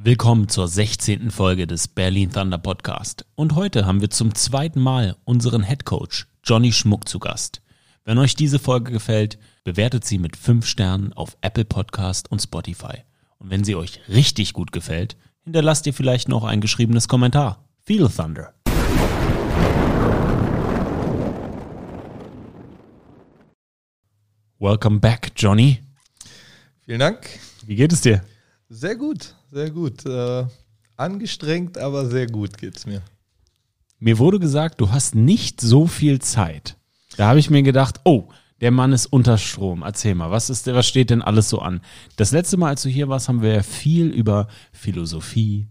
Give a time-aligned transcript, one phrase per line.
[0.00, 1.32] Willkommen zur 16.
[1.32, 3.26] Folge des Berlin Thunder Podcast.
[3.34, 7.62] Und heute haben wir zum zweiten Mal unseren Head Coach Johnny Schmuck zu Gast.
[8.04, 13.02] Wenn euch diese Folge gefällt, bewertet sie mit 5 Sternen auf Apple Podcast und Spotify.
[13.38, 17.68] Und wenn sie euch richtig gut gefällt, hinterlasst ihr vielleicht noch ein geschriebenes Kommentar.
[17.82, 18.54] Feel Thunder.
[24.60, 25.80] Welcome back, Johnny.
[26.84, 27.28] Vielen Dank.
[27.66, 28.22] Wie geht es dir?
[28.68, 30.04] Sehr gut, sehr gut.
[30.06, 30.46] Äh,
[30.98, 33.02] angestrengt, aber sehr gut geht's mir.
[33.98, 36.76] Mir wurde gesagt, du hast nicht so viel Zeit.
[37.16, 38.28] Da habe ich mir gedacht, oh,
[38.60, 39.82] der Mann ist unter Strom.
[39.82, 41.80] Erzähl mal, was ist, was steht denn alles so an?
[42.16, 45.68] Das letzte Mal, als du hier warst, haben wir ja viel über Philosophie.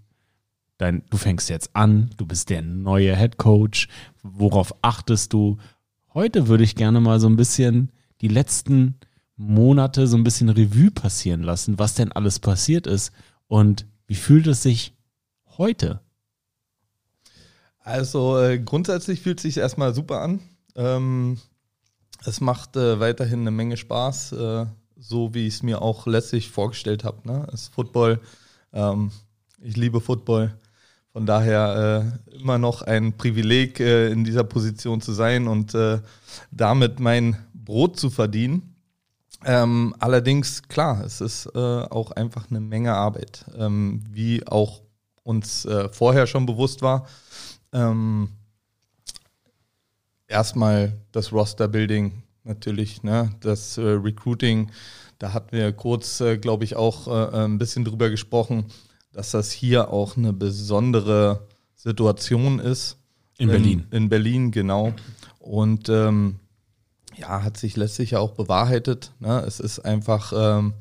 [0.78, 3.88] Dein, du fängst jetzt an, du bist der neue Head Coach.
[4.24, 5.58] Worauf achtest du?
[6.14, 8.96] Heute würde ich gerne mal so ein bisschen die letzten
[9.36, 13.12] Monate so ein bisschen Revue passieren lassen, was denn alles passiert ist
[13.48, 14.94] und wie fühlt es sich
[15.58, 16.02] heute?
[17.80, 20.42] Also äh, grundsätzlich fühlt es sich erstmal super an.
[20.76, 21.40] Ähm,
[22.26, 24.66] es macht äh, weiterhin eine Menge Spaß, äh,
[24.98, 27.26] so wie ich es mir auch letztlich vorgestellt habe.
[27.28, 27.48] Ne?
[27.54, 28.20] Es ist Football.
[28.74, 29.12] Ähm,
[29.62, 30.58] ich liebe Football.
[31.14, 35.76] Von daher äh, immer noch ein Privileg, äh, in dieser Position zu sein und
[36.52, 38.77] damit mein Brot zu verdienen.
[39.46, 44.82] Ähm, allerdings, klar, es ist äh, auch einfach eine Menge Arbeit, ähm, wie auch
[45.24, 47.08] uns äh, vorher schon bewusst war.
[47.72, 48.30] Ähm,
[50.28, 53.32] erstmal das Roster-Building natürlich, ne?
[53.42, 54.72] das äh, Recruiting,
[55.20, 58.66] da hatten wir kurz, äh, glaube ich, auch äh, ein bisschen drüber gesprochen,
[59.12, 62.98] dass das hier auch eine besondere Situation ist.
[63.38, 63.88] In Berlin.
[63.92, 64.94] In, in Berlin, genau.
[65.40, 66.40] Und ähm,
[67.18, 69.12] ja, hat sich letztlich ja auch bewahrheitet.
[69.20, 69.44] Ne?
[69.46, 70.74] Es ist einfach ähm,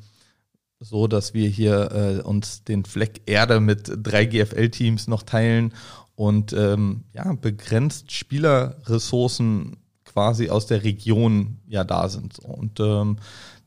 [0.79, 5.73] so, dass wir hier äh, uns den Fleck Erde mit drei GFL-Teams noch teilen
[6.15, 12.39] und ähm, ja, begrenzt Spielerressourcen quasi aus der Region ja da sind.
[12.39, 13.17] Und ähm,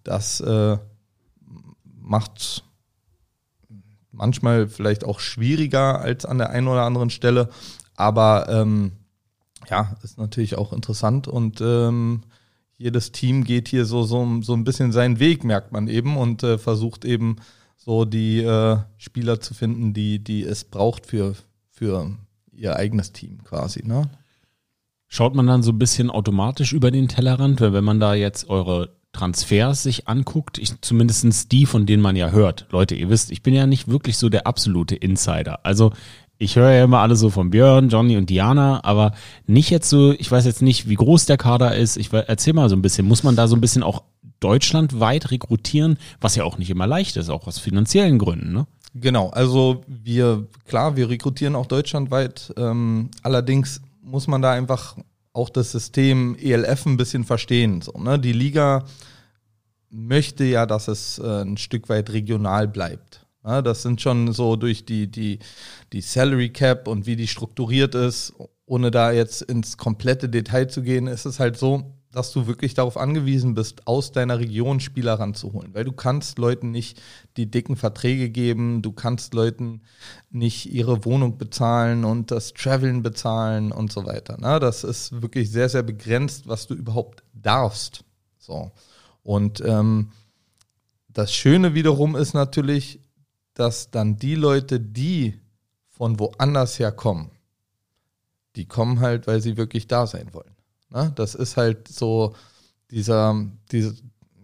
[0.02, 0.78] das äh,
[2.00, 2.64] macht
[4.12, 7.50] manchmal vielleicht auch schwieriger als an der einen oder anderen Stelle,
[7.94, 8.92] aber ähm,
[9.69, 12.22] ja, ist natürlich auch interessant und ähm,
[12.80, 16.42] jedes Team geht hier so, so, so ein bisschen seinen Weg, merkt man eben, und
[16.42, 17.36] äh, versucht eben
[17.76, 21.34] so die äh, Spieler zu finden, die, die es braucht für,
[21.69, 22.16] für
[22.50, 23.86] ihr eigenes Team quasi.
[23.86, 24.08] Ne?
[25.08, 28.48] Schaut man dann so ein bisschen automatisch über den Tellerrand, weil wenn man da jetzt
[28.48, 32.66] eure Transfers sich anguckt, ich, zumindest die, von denen man ja hört.
[32.70, 35.66] Leute, ihr wisst, ich bin ja nicht wirklich so der absolute Insider.
[35.66, 35.92] Also
[36.40, 39.12] ich höre ja immer alle so von Björn, Johnny und Diana, aber
[39.46, 41.98] nicht jetzt so, ich weiß jetzt nicht, wie groß der Kader ist.
[41.98, 44.02] Ich erzähl mal so ein bisschen, muss man da so ein bisschen auch
[44.40, 48.66] deutschlandweit rekrutieren, was ja auch nicht immer leicht ist, auch aus finanziellen Gründen, ne?
[48.94, 52.52] Genau, also wir, klar, wir rekrutieren auch deutschlandweit.
[52.56, 54.96] Ähm, allerdings muss man da einfach
[55.32, 57.82] auch das System ELF ein bisschen verstehen.
[57.82, 58.18] So, ne?
[58.18, 58.84] Die Liga
[59.90, 63.19] möchte ja, dass es äh, ein Stück weit regional bleibt.
[63.44, 65.38] Ja, das sind schon so durch die, die,
[65.92, 68.34] die Salary Cap und wie die strukturiert ist,
[68.66, 72.74] ohne da jetzt ins komplette Detail zu gehen, ist es halt so, dass du wirklich
[72.74, 75.74] darauf angewiesen bist, aus deiner Region Spieler ranzuholen.
[75.74, 77.00] Weil du kannst Leuten nicht
[77.36, 79.82] die dicken Verträge geben, du kannst Leuten
[80.30, 84.36] nicht ihre Wohnung bezahlen und das Traveln bezahlen und so weiter.
[84.40, 88.04] Na, das ist wirklich sehr, sehr begrenzt, was du überhaupt darfst.
[88.38, 88.72] So.
[89.22, 90.10] Und ähm,
[91.08, 93.00] das Schöne wiederum ist natürlich,
[93.55, 95.38] dass dann die Leute, die
[95.88, 97.31] von woanders herkommen,
[98.56, 100.55] die kommen halt, weil sie wirklich da sein wollen.
[100.91, 101.12] Ne?
[101.15, 102.34] Das ist halt so
[102.91, 103.94] dieser, diese,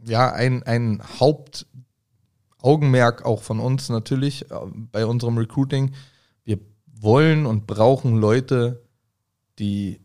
[0.04, 4.54] ja, ein, ein Hauptaugenmerk auch von uns natürlich äh,
[4.92, 5.92] bei unserem Recruiting.
[6.44, 8.82] Wir wollen und brauchen Leute,
[9.58, 10.00] die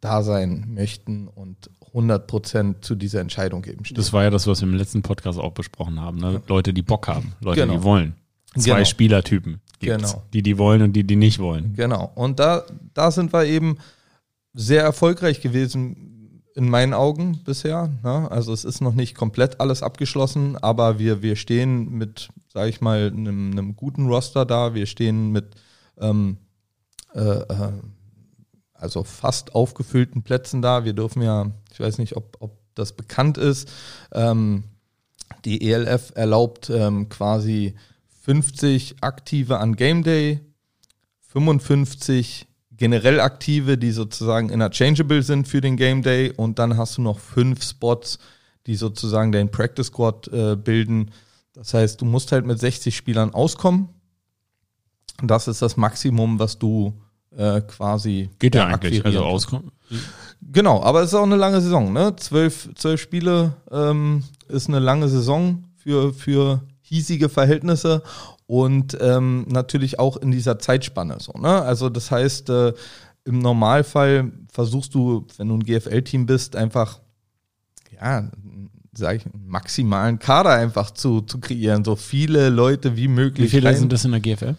[0.00, 3.84] da sein möchten und 100% zu dieser Entscheidung geben.
[3.94, 6.18] Das war ja das, was wir im letzten Podcast auch besprochen haben.
[6.18, 6.42] Ne?
[6.48, 7.74] Leute, die Bock haben, Leute, genau.
[7.74, 8.14] die wollen.
[8.56, 8.84] Zwei genau.
[8.84, 9.60] Spielertypen.
[9.80, 10.22] Gibt's, genau.
[10.32, 11.74] Die, die wollen und die, die nicht wollen.
[11.74, 12.12] Genau.
[12.14, 12.64] Und da,
[12.94, 13.78] da sind wir eben
[14.52, 17.90] sehr erfolgreich gewesen in meinen Augen bisher.
[18.02, 18.30] Ne?
[18.30, 22.80] Also es ist noch nicht komplett alles abgeschlossen, aber wir, wir stehen mit, sage ich
[22.80, 24.74] mal, einem, einem, guten Roster da.
[24.74, 25.56] Wir stehen mit
[25.98, 26.38] ähm,
[27.14, 27.72] äh, äh,
[28.72, 30.84] also fast aufgefüllten Plätzen da.
[30.84, 33.70] Wir dürfen ja, ich weiß nicht, ob, ob das bekannt ist,
[34.12, 34.64] ähm,
[35.44, 37.74] die ELF erlaubt ähm, quasi
[38.24, 40.40] 50 Aktive an Game Day,
[41.28, 47.02] 55 generell Aktive, die sozusagen interchangeable sind für den Game Day und dann hast du
[47.02, 48.18] noch fünf Spots,
[48.66, 51.10] die sozusagen dein Practice Squad äh, bilden.
[51.52, 53.90] Das heißt, du musst halt mit 60 Spielern auskommen
[55.22, 56.94] Das ist das Maximum, was du
[57.36, 59.04] äh, quasi Geht ja eigentlich.
[59.04, 59.70] Also auskommen.
[60.40, 61.92] Genau, aber es ist auch eine lange Saison.
[61.92, 62.16] Ne?
[62.16, 68.02] Zwölf, zwölf Spiele ähm, ist eine lange Saison für, für hiesige Verhältnisse
[68.46, 71.16] und ähm, natürlich auch in dieser Zeitspanne.
[71.18, 71.62] So, ne?
[71.62, 72.74] Also das heißt, äh,
[73.24, 77.00] im Normalfall versuchst du, wenn du ein GFL-Team bist, einfach,
[78.00, 78.30] ja,
[78.92, 81.84] sag ich, einen maximalen Kader einfach zu, zu kreieren.
[81.84, 83.46] So viele Leute wie möglich.
[83.46, 84.54] Wie viele rein- sind das in der GFL?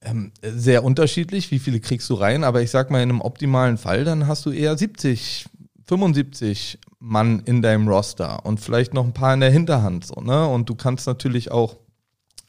[0.00, 3.78] ähm, sehr unterschiedlich, wie viele kriegst du rein, aber ich sag mal, in einem optimalen
[3.78, 5.46] Fall, dann hast du eher 70,
[5.86, 10.06] 75 Mann in deinem Roster und vielleicht noch ein paar in der Hinterhand.
[10.06, 10.46] So, ne?
[10.46, 11.76] Und du kannst natürlich auch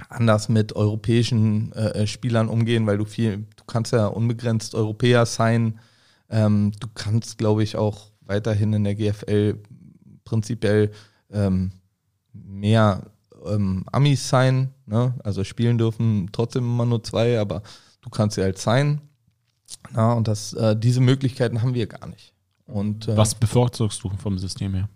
[0.08, 5.26] anders mit europäischen äh, äh, Spielern umgehen, weil du viel, du kannst ja unbegrenzt Europäer
[5.26, 5.80] sein.
[6.30, 9.60] Ähm, du kannst, glaube ich, auch weiterhin in der GFL
[10.24, 10.92] prinzipiell
[11.32, 11.72] ähm,
[12.34, 13.04] mehr
[13.46, 15.16] ähm, Amis sein, ne?
[15.24, 17.64] also spielen dürfen trotzdem immer nur zwei, aber
[18.02, 19.02] du kannst sie halt sein.
[19.92, 22.34] Na, und das, äh, diese Möglichkeiten haben wir gar nicht.
[22.72, 24.90] Und äh, Was bevorzugst du vom System her?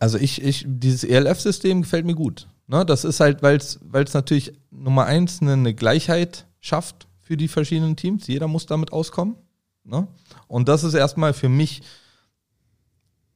[0.00, 2.48] also ich, ich, dieses ELF-System gefällt mir gut.
[2.66, 2.84] Ne?
[2.84, 7.96] Das ist halt, weil es natürlich Nummer eins eine, eine Gleichheit schafft für die verschiedenen
[7.96, 8.26] Teams.
[8.26, 9.36] Jeder muss damit auskommen.
[9.84, 10.06] Ne?
[10.46, 11.82] Und das ist erstmal für mich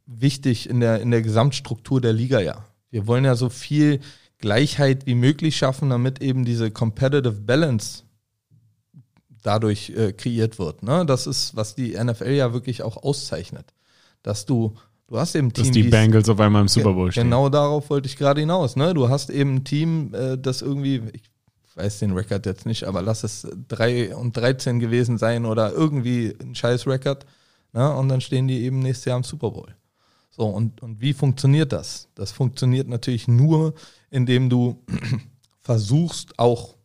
[0.07, 2.65] wichtig in der, in der Gesamtstruktur der Liga, ja.
[2.91, 4.01] Wir wollen ja so viel
[4.39, 8.05] Gleichheit wie möglich schaffen, damit eben diese Competitive Balance
[9.43, 10.83] dadurch äh, kreiert wird.
[10.83, 11.05] Ne?
[11.07, 13.73] Das ist, was die NFL ja wirklich auch auszeichnet.
[14.23, 14.75] Dass du,
[15.07, 17.25] du hast eben ein Dass Team, die Bengals auf einmal im Super Bowl stehen.
[17.25, 18.77] Genau darauf wollte ich gerade hinaus.
[18.77, 18.95] Ne?
[18.95, 21.31] Du hast eben ein Team, äh, das irgendwie, ich
[21.77, 26.35] weiß den Rekord jetzt nicht, aber lass es 3 und 13 gewesen sein oder irgendwie
[26.41, 27.25] ein scheiß Rekord.
[27.73, 27.95] Ne?
[27.95, 29.75] Und dann stehen die eben nächstes Jahr im Super Bowl.
[30.31, 32.09] So, und, und wie funktioniert das?
[32.15, 33.75] Das funktioniert natürlich nur,
[34.11, 34.85] indem du
[35.63, 36.78] versuchst, auch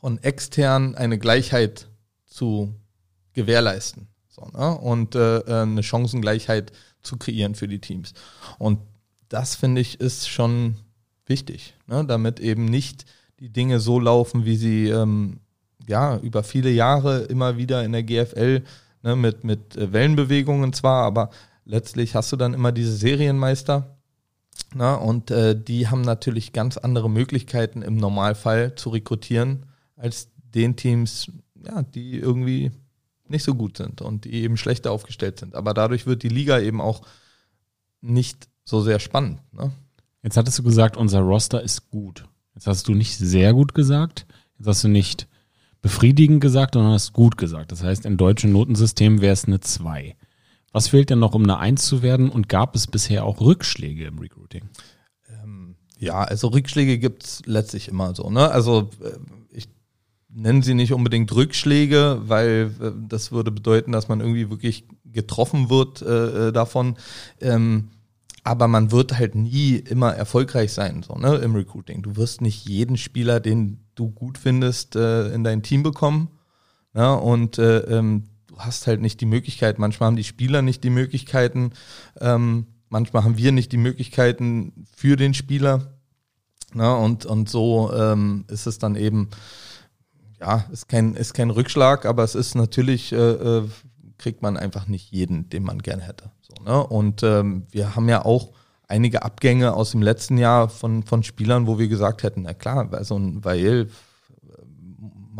[0.00, 1.88] von extern eine Gleichheit
[2.26, 2.74] zu
[3.34, 4.08] gewährleisten.
[4.28, 4.76] So, ne?
[4.78, 8.14] Und äh, äh, eine Chancengleichheit zu kreieren für die Teams.
[8.58, 8.78] Und
[9.28, 10.76] das finde ich ist schon
[11.26, 12.04] wichtig, ne?
[12.04, 13.04] damit eben nicht
[13.38, 15.40] die Dinge so laufen, wie sie ähm,
[15.86, 18.64] ja über viele Jahre immer wieder in der GFL
[19.02, 21.30] ne, mit, mit äh, Wellenbewegungen zwar, aber
[21.64, 23.96] letztlich hast du dann immer diese Serienmeister.
[24.74, 29.69] Na, und äh, die haben natürlich ganz andere Möglichkeiten im Normalfall zu rekrutieren
[30.00, 31.30] als den Teams,
[31.64, 32.72] ja, die irgendwie
[33.28, 35.54] nicht so gut sind und die eben schlechter aufgestellt sind.
[35.54, 37.02] Aber dadurch wird die Liga eben auch
[38.00, 39.40] nicht so sehr spannend.
[39.52, 39.70] Ne?
[40.22, 42.24] Jetzt hattest du gesagt, unser Roster ist gut.
[42.54, 44.26] Jetzt hast du nicht sehr gut gesagt.
[44.58, 45.28] Jetzt hast du nicht
[45.80, 47.72] befriedigend gesagt, sondern hast gut gesagt.
[47.72, 50.16] Das heißt, im deutschen Notensystem wäre es eine 2.
[50.72, 52.30] Was fehlt denn noch, um eine 1 zu werden?
[52.30, 54.68] Und gab es bisher auch Rückschläge im Recruiting?
[56.00, 58.30] Ja, also Rückschläge gibt's letztlich immer so.
[58.30, 58.50] Ne?
[58.50, 59.18] Also äh,
[59.50, 59.68] ich
[60.32, 65.70] nenne sie nicht unbedingt Rückschläge, weil äh, das würde bedeuten, dass man irgendwie wirklich getroffen
[65.70, 66.96] wird äh, äh, davon.
[67.40, 67.90] Ähm,
[68.42, 72.02] aber man wird halt nie immer erfolgreich sein so, ne, im Recruiting.
[72.02, 76.28] Du wirst nicht jeden Spieler, den du gut findest, äh, in dein Team bekommen.
[76.94, 77.14] Ne?
[77.16, 80.90] Und äh, ähm, du hast halt nicht die Möglichkeit, manchmal haben die Spieler nicht die
[80.90, 81.72] Möglichkeiten,
[82.20, 85.98] ähm, manchmal haben wir nicht die Möglichkeiten für den Spieler.
[86.72, 86.96] Ne?
[86.96, 89.28] Und, und so ähm, ist es dann eben,
[90.40, 93.68] ja, ist kein, ist kein Rückschlag, aber es ist natürlich, äh, äh,
[94.18, 96.30] kriegt man einfach nicht jeden, den man gern hätte.
[96.40, 96.86] So, ne?
[96.86, 98.50] Und ähm, wir haben ja auch
[98.88, 102.86] einige Abgänge aus dem letzten Jahr von, von Spielern, wo wir gesagt hätten, na klar,
[102.86, 103.88] bei so ein Vail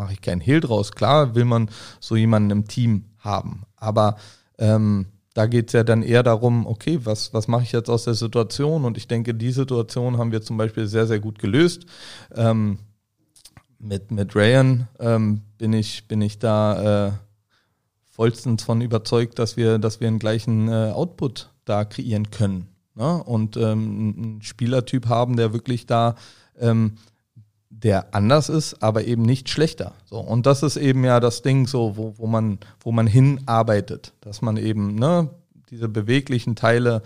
[0.01, 0.91] mache ich keinen Hehl draus.
[0.91, 3.63] Klar will man so jemanden im Team haben.
[3.75, 4.17] Aber
[4.57, 8.03] ähm, da geht es ja dann eher darum, okay, was, was mache ich jetzt aus
[8.03, 8.83] der Situation?
[8.83, 11.85] Und ich denke, die Situation haben wir zum Beispiel sehr, sehr gut gelöst.
[12.35, 12.79] Ähm,
[13.81, 17.11] mit, mit Rayan ähm, bin, ich, bin ich da äh,
[18.09, 22.67] vollstens von überzeugt, dass wir, dass wir einen gleichen äh, Output da kreieren können.
[22.95, 23.23] Ne?
[23.23, 26.15] Und ähm, einen Spielertyp haben, der wirklich da
[26.59, 26.97] ähm,
[27.69, 29.93] der anders ist, aber eben nicht schlechter.
[30.05, 34.13] So, und das ist eben ja das Ding, so, wo, wo man, wo man hinarbeitet,
[34.21, 35.29] dass man eben ne,
[35.71, 37.01] diese beweglichen Teile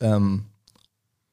[0.00, 0.44] ähm,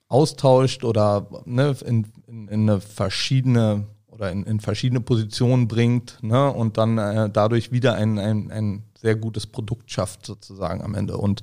[0.08, 3.86] austauscht oder ne, in, in, in eine verschiedene
[4.22, 8.84] oder in, in verschiedene Positionen bringt ne, und dann äh, dadurch wieder ein, ein, ein
[8.94, 11.18] sehr gutes Produkt schafft, sozusagen am Ende.
[11.18, 11.42] Und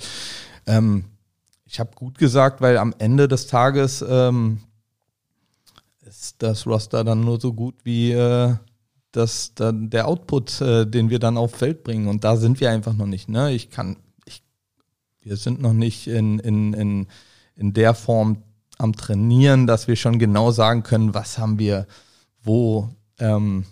[0.66, 1.06] ähm,
[1.66, 4.60] ich habe gut gesagt, weil am Ende des Tages ähm,
[6.06, 8.54] ist das Roster dann nur so gut wie äh,
[9.10, 12.06] das, dann der Output, äh, den wir dann auf Feld bringen.
[12.06, 13.28] Und da sind wir einfach noch nicht.
[13.28, 13.52] Ne?
[13.52, 14.44] Ich kann, ich,
[15.20, 17.06] wir sind noch nicht in, in, in,
[17.56, 18.44] in der Form
[18.78, 21.88] am Trainieren, dass wir schon genau sagen können, was haben wir
[22.48, 22.88] wo
[23.20, 23.64] ähm,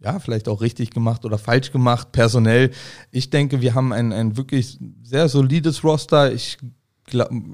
[0.00, 2.70] ja, vielleicht auch richtig gemacht oder falsch gemacht, personell.
[3.10, 6.32] Ich denke, wir haben ein, ein wirklich sehr solides Roster.
[6.32, 6.58] Ich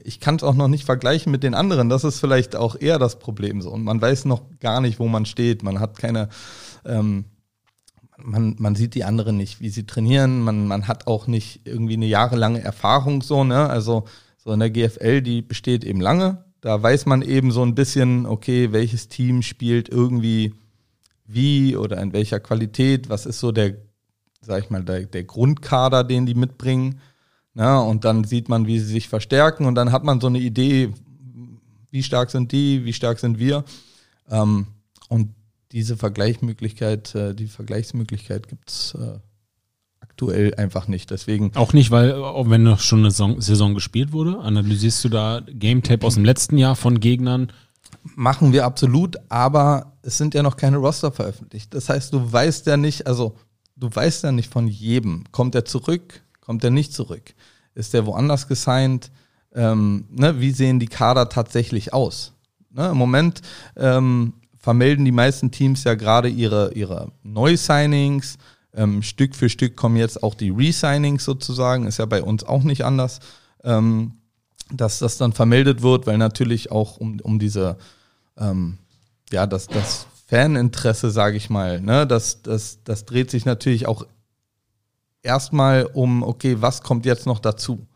[0.04, 1.88] ich kann es auch noch nicht vergleichen mit den anderen.
[1.88, 3.71] Das ist vielleicht auch eher das Problem so.
[3.71, 5.62] Und man weiß noch gar nicht, wo man steht.
[5.62, 6.28] Man hat keine,
[6.85, 7.25] ähm,
[8.16, 10.40] man, man sieht die anderen nicht, wie sie trainieren.
[10.42, 13.69] Man, man hat auch nicht irgendwie eine jahrelange Erfahrung so, ne?
[13.69, 14.04] Also
[14.37, 16.45] so in der GFL, die besteht eben lange.
[16.61, 20.55] Da weiß man eben so ein bisschen, okay, welches Team spielt irgendwie
[21.26, 23.76] wie oder in welcher Qualität, was ist so der,
[24.40, 27.00] sag ich mal, der, der Grundkader, den die mitbringen.
[27.55, 30.38] Ja, und dann sieht man, wie sie sich verstärken und dann hat man so eine
[30.38, 30.93] Idee,
[31.90, 33.64] wie stark sind die, wie stark sind wir.
[34.29, 34.67] Ähm,
[35.09, 35.35] und
[35.73, 39.19] diese Vergleichsmöglichkeit, äh, die Vergleichsmöglichkeit gibt's äh,
[40.21, 41.11] aktuell einfach nicht.
[41.11, 41.53] Deswegen.
[41.57, 45.41] Auch nicht, weil, auch wenn noch schon eine Saison, Saison gespielt wurde, analysierst du da
[45.47, 47.53] Game Tape aus dem letzten Jahr von Gegnern?
[48.15, 51.75] Machen wir absolut, aber es sind ja noch keine Roster veröffentlicht.
[51.75, 53.37] Das heißt, du weißt ja nicht, also
[53.77, 55.25] du weißt ja nicht von jedem.
[55.33, 56.23] Kommt er zurück?
[56.41, 57.35] Kommt er nicht zurück?
[57.75, 59.11] Ist der woanders gesigned?
[59.55, 62.35] Ähm, ne, wie sehen die Kader tatsächlich aus?
[62.71, 63.43] Ne, Im Moment
[63.77, 68.39] ähm, vermelden die meisten Teams ja gerade ihre, ihre Neusignings.
[68.75, 72.62] Ähm, Stück für Stück kommen jetzt auch die Resignings sozusagen, ist ja bei uns auch
[72.62, 73.21] nicht anders,
[73.65, 74.12] ähm,
[74.73, 77.77] dass das dann vermeldet wird, weil natürlich auch um, um diese
[78.37, 78.79] ähm,
[79.33, 84.07] ja, das, das Faninteresse, sage ich mal, ne, das, das, das dreht sich natürlich auch
[85.23, 87.87] erstmal um, okay, was kommt jetzt noch dazu?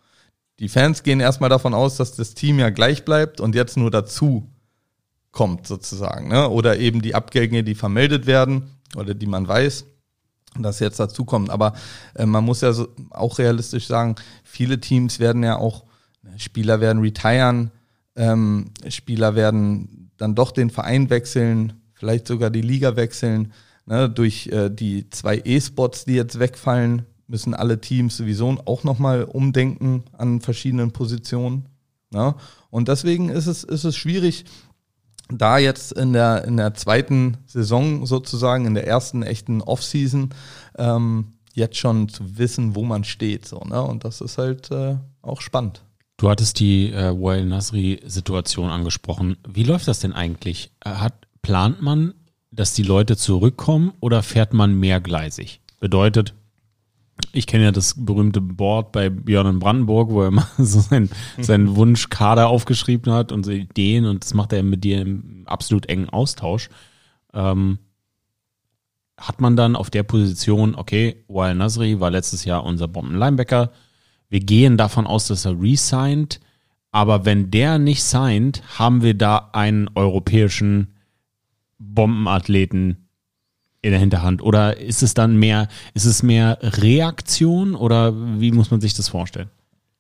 [0.61, 3.91] Die Fans gehen erstmal davon aus, dass das Team ja gleich bleibt und jetzt nur
[3.91, 4.49] dazu
[5.33, 6.29] kommt sozusagen.
[6.29, 6.49] Ne?
[6.49, 9.85] Oder eben die Abgänge, die vermeldet werden oder die man weiß,
[10.63, 11.51] dass jetzt dazu kommt.
[11.51, 11.75] Aber
[12.15, 15.85] äh, man muss ja so auch realistisch sagen, viele Teams werden ja auch,
[16.23, 17.71] ne, Spieler werden retiren,
[18.17, 23.53] ähm, Spieler werden dann doch den Verein wechseln, vielleicht sogar die Liga wechseln.
[23.87, 29.25] Ne, durch äh, die zwei E-Spots, die jetzt wegfallen, müssen alle Teams sowieso auch nochmal
[29.25, 31.67] umdenken an verschiedenen Positionen.
[32.11, 32.35] Ne?
[32.71, 34.45] Und deswegen ist es, ist es schwierig,
[35.29, 40.31] da jetzt in der, in der zweiten Saison sozusagen, in der ersten echten Offseason,
[40.77, 43.47] ähm, jetzt schon zu wissen, wo man steht.
[43.47, 43.81] So, ne?
[43.83, 45.83] Und das ist halt äh, auch spannend.
[46.17, 49.37] Du hattest die äh, Wael Nasri-Situation angesprochen.
[49.49, 50.71] Wie läuft das denn eigentlich?
[50.85, 52.15] Äh, hat, plant man,
[52.51, 55.61] dass die Leute zurückkommen oder fährt man mehrgleisig?
[55.81, 56.35] Bedeutet,
[57.33, 61.11] ich kenne ja das berühmte Board bei Björn in Brandenburg, wo er mal so seinen,
[61.39, 65.87] seinen Wunschkader aufgeschrieben hat und so Ideen und das macht er mit dir im absolut
[65.87, 66.71] engen Austausch.
[67.33, 67.79] Ähm,
[69.17, 73.71] hat man dann auf der Position, okay, Wael Nasri war letztes Jahr unser Bomben-Linebacker,
[74.29, 76.41] wir gehen davon aus, dass er resigned,
[76.91, 80.97] aber wenn der nicht signed, haben wir da einen europäischen
[81.79, 83.04] Bombenathleten
[83.85, 84.43] in der Hinterhand?
[84.43, 89.09] Oder ist es dann mehr, ist es mehr Reaktion oder wie muss man sich das
[89.09, 89.51] vorstellen?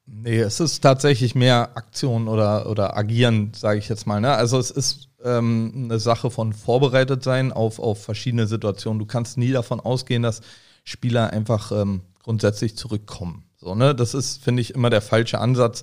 [0.07, 4.23] Nee, es ist tatsächlich mehr Aktion oder, oder Agieren, sage ich jetzt mal.
[4.23, 4.33] Ne?
[4.33, 8.99] Also es ist ähm, eine Sache von vorbereitet sein auf, auf verschiedene Situationen.
[8.99, 10.41] Du kannst nie davon ausgehen, dass
[10.83, 13.45] Spieler einfach ähm, grundsätzlich zurückkommen.
[13.57, 13.95] So, ne?
[13.95, 15.83] Das ist, finde ich, immer der falsche Ansatz,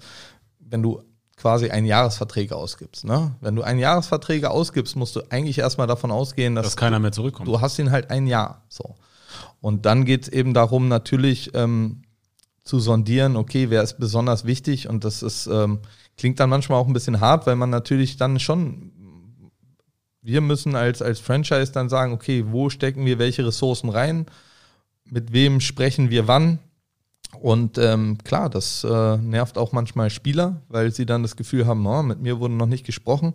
[0.60, 1.04] wenn du
[1.42, 3.04] quasi einen Jahresverträge ausgibst.
[3.04, 3.36] Ne?
[3.42, 7.12] Wenn du einen Jahresverträge ausgibst, musst du eigentlich erstmal davon ausgehen, dass, dass keiner mehr
[7.12, 7.48] zurückkommt.
[7.48, 8.64] Du hast ihn halt ein Jahr.
[8.70, 8.96] So.
[9.60, 12.04] Und dann geht es eben darum, natürlich ähm,
[12.64, 15.80] zu sondieren, okay, wer ist besonders wichtig und das ist, ähm,
[16.16, 18.92] klingt dann manchmal auch ein bisschen hart, weil man natürlich dann schon,
[20.22, 24.28] wir müssen als, als Franchise dann sagen, okay, wo stecken wir welche Ressourcen rein,
[25.06, 26.60] mit wem sprechen wir wann,
[27.42, 31.86] und ähm, klar, das äh, nervt auch manchmal Spieler, weil sie dann das Gefühl haben,
[31.88, 33.34] oh, mit mir wurde noch nicht gesprochen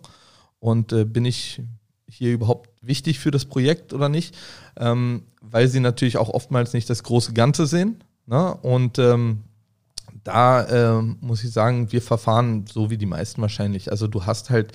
[0.59, 1.61] und äh, bin ich
[2.09, 4.33] hier überhaupt wichtig für das Projekt oder nicht,
[4.77, 8.01] ähm, weil sie natürlich auch oftmals nicht das große Ganze sehen.
[8.27, 8.55] Ne?
[8.61, 9.43] Und ähm,
[10.23, 13.91] da äh, muss ich sagen, wir verfahren so wie die meisten wahrscheinlich.
[13.91, 14.71] Also du hast halt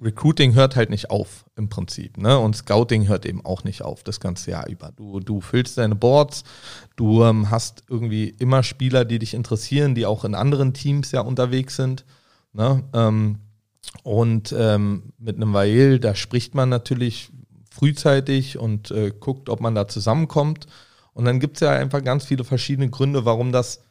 [0.00, 2.38] Recruiting hört halt nicht auf im Prinzip, ne?
[2.38, 4.92] Und Scouting hört eben auch nicht auf das ganze Jahr über.
[4.92, 6.44] Du, du füllst deine Boards,
[6.94, 11.20] du ähm, hast irgendwie immer Spieler, die dich interessieren, die auch in anderen Teams ja
[11.20, 12.04] unterwegs sind.
[12.52, 12.84] Ne?
[12.92, 13.40] Ähm,
[14.04, 17.30] und ähm, mit einem Vail, da spricht man natürlich
[17.70, 20.66] frühzeitig und äh, guckt, ob man da zusammenkommt.
[21.12, 23.82] Und dann gibt es ja einfach ganz viele verschiedene Gründe, warum das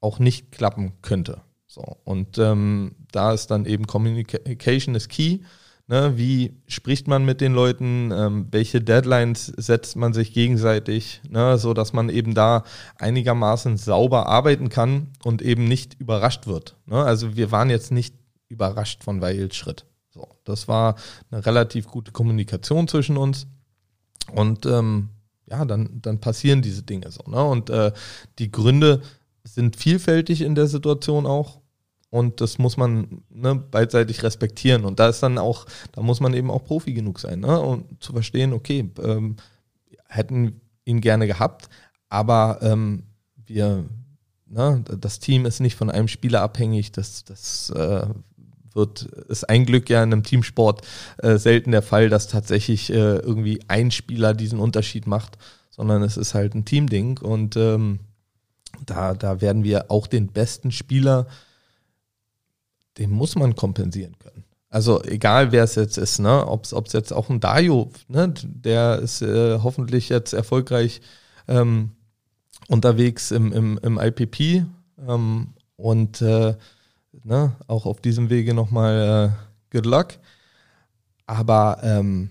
[0.00, 1.40] auch nicht klappen könnte.
[1.76, 5.40] So, und ähm, da ist dann eben Communication is key.
[5.88, 6.14] Ne?
[6.16, 8.10] Wie spricht man mit den Leuten?
[8.12, 11.20] Ähm, welche Deadlines setzt man sich gegenseitig?
[11.28, 11.58] Ne?
[11.58, 12.64] So dass man eben da
[12.98, 16.76] einigermaßen sauber arbeiten kann und eben nicht überrascht wird.
[16.86, 16.96] Ne?
[16.96, 18.14] Also wir waren jetzt nicht
[18.48, 19.84] überrascht von Weils Schritt.
[20.08, 20.94] So, das war
[21.30, 23.48] eine relativ gute Kommunikation zwischen uns.
[24.32, 25.10] Und ähm,
[25.44, 27.30] ja, dann, dann passieren diese Dinge so.
[27.30, 27.44] Ne?
[27.44, 27.92] Und äh,
[28.38, 29.02] die Gründe
[29.44, 31.60] sind vielfältig in der Situation auch.
[32.16, 34.86] Und das muss man ne, beidseitig respektieren.
[34.86, 37.60] Und da ist dann auch, da muss man eben auch Profi genug sein, ne?
[37.60, 39.36] Und zu verstehen, okay, ähm,
[40.08, 41.68] hätten ihn gerne gehabt,
[42.08, 43.02] aber ähm,
[43.44, 43.84] wir,
[44.46, 46.90] ne, das Team ist nicht von einem Spieler abhängig.
[46.92, 48.06] Das, das äh,
[48.72, 50.86] wird, ist ein Glück ja in einem Teamsport
[51.18, 55.36] äh, selten der Fall, dass tatsächlich äh, irgendwie ein Spieler diesen Unterschied macht,
[55.68, 57.98] sondern es ist halt ein Teamding und ähm,
[58.86, 61.26] da, da werden wir auch den besten Spieler,
[62.98, 64.44] den muss man kompensieren können.
[64.68, 68.98] Also egal wer es jetzt ist, ne, ob es jetzt auch ein Dario, ne, der
[68.98, 71.00] ist äh, hoffentlich jetzt erfolgreich
[71.48, 71.92] ähm,
[72.68, 74.66] unterwegs im, im, im IPP
[75.08, 76.56] ähm, und äh,
[77.22, 80.18] ne, auch auf diesem Wege nochmal äh, good luck.
[81.26, 82.30] Aber ähm,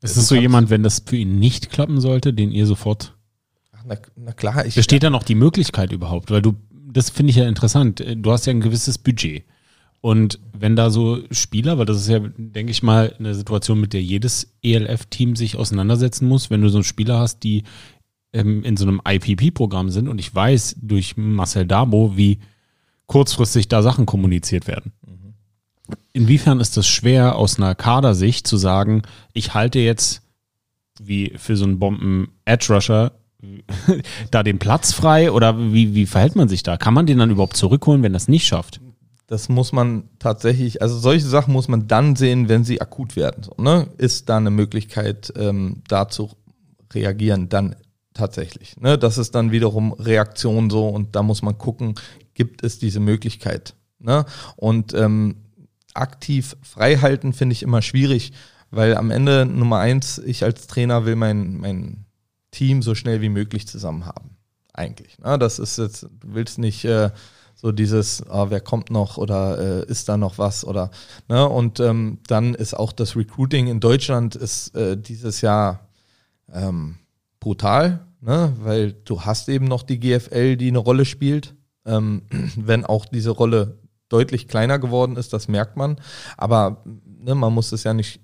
[0.00, 3.14] ist es so jemand, wenn das für ihn nicht klappen sollte, den ihr sofort.
[3.86, 4.74] Na, na klar, ich.
[4.74, 6.30] Besteht dann auch die Möglichkeit überhaupt?
[6.30, 8.04] Weil du, das finde ich ja interessant.
[8.16, 9.44] Du hast ja ein gewisses Budget.
[10.04, 13.94] Und wenn da so Spieler, weil das ist ja, denke ich mal, eine Situation, mit
[13.94, 17.62] der jedes ELF-Team sich auseinandersetzen muss, wenn du so Spieler hast, die
[18.34, 22.40] ähm, in so einem IPP-Programm sind und ich weiß durch Marcel Dabo, wie
[23.06, 24.92] kurzfristig da Sachen kommuniziert werden.
[26.12, 30.20] Inwiefern ist das schwer aus einer Kadersicht zu sagen, ich halte jetzt
[31.00, 33.12] wie für so einen Bomben-Edge-Rusher
[34.30, 36.76] da den Platz frei oder wie, wie verhält man sich da?
[36.76, 38.82] Kann man den dann überhaupt zurückholen, wenn das nicht schafft?
[39.26, 43.42] Das muss man tatsächlich, also solche Sachen muss man dann sehen, wenn sie akut werden.
[43.42, 43.88] So, ne?
[43.96, 46.30] Ist da eine Möglichkeit, ähm, da zu
[46.92, 47.48] reagieren?
[47.48, 47.74] Dann
[48.14, 48.76] tatsächlich.
[48.78, 48.96] Ne?
[48.96, 51.94] Das ist dann wiederum Reaktion so und da muss man gucken,
[52.34, 53.74] gibt es diese Möglichkeit.
[53.98, 54.24] Ne?
[54.56, 55.36] Und ähm,
[55.94, 58.32] aktiv freihalten finde ich immer schwierig,
[58.70, 62.06] weil am Ende Nummer eins, ich als Trainer will mein, mein
[62.50, 64.36] Team so schnell wie möglich zusammen haben.
[64.72, 65.18] Eigentlich.
[65.18, 65.38] Ne?
[65.38, 67.10] Das ist jetzt, du willst nicht äh,
[67.54, 70.90] so dieses, oh, wer kommt noch oder äh, ist da noch was oder
[71.28, 71.48] ne?
[71.48, 75.88] Und ähm, dann ist auch das Recruiting in Deutschland ist äh, dieses Jahr
[76.52, 76.96] ähm,
[77.40, 78.52] brutal, ne?
[78.60, 81.54] weil du hast eben noch die GFL, die eine Rolle spielt
[81.86, 82.22] ähm,
[82.56, 85.96] wenn auch diese Rolle deutlich kleiner geworden ist, das merkt man.
[86.36, 88.20] Aber ne, man muss es ja nicht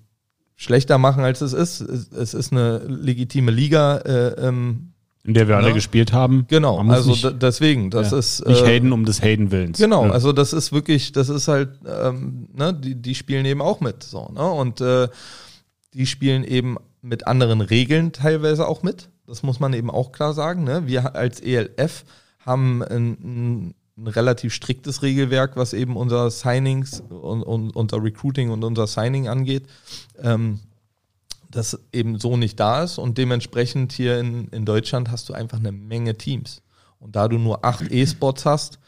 [0.55, 1.81] schlechter machen, als es ist.
[1.81, 3.97] Es ist eine legitime Liga.
[3.97, 4.90] Äh, ähm,
[5.23, 5.73] in der wir alle ja.
[5.73, 6.45] gespielt haben.
[6.47, 8.45] Genau, also nicht, deswegen, das ja, ist.
[8.47, 9.77] Nicht äh, Hayden um des Hayden Willens.
[9.77, 10.11] Genau, ja.
[10.11, 14.03] also das ist wirklich, das ist halt, ähm, ne, die, die spielen eben auch mit.
[14.03, 14.49] So, ne?
[14.49, 15.07] Und äh,
[15.93, 19.09] die spielen eben mit anderen Regeln teilweise auch mit.
[19.27, 20.63] Das muss man eben auch klar sagen.
[20.63, 20.87] Ne?
[20.87, 22.03] Wir als ELF
[22.39, 28.63] haben ein, ein relativ striktes Regelwerk, was eben unser Signings und, und unser Recruiting und
[28.63, 29.63] unser Signing angeht.
[30.21, 30.59] Ähm,
[31.51, 35.59] das eben so nicht da ist und dementsprechend hier in, in Deutschland hast du einfach
[35.59, 36.61] eine Menge Teams.
[36.99, 38.79] Und da du nur acht E-Spots hast,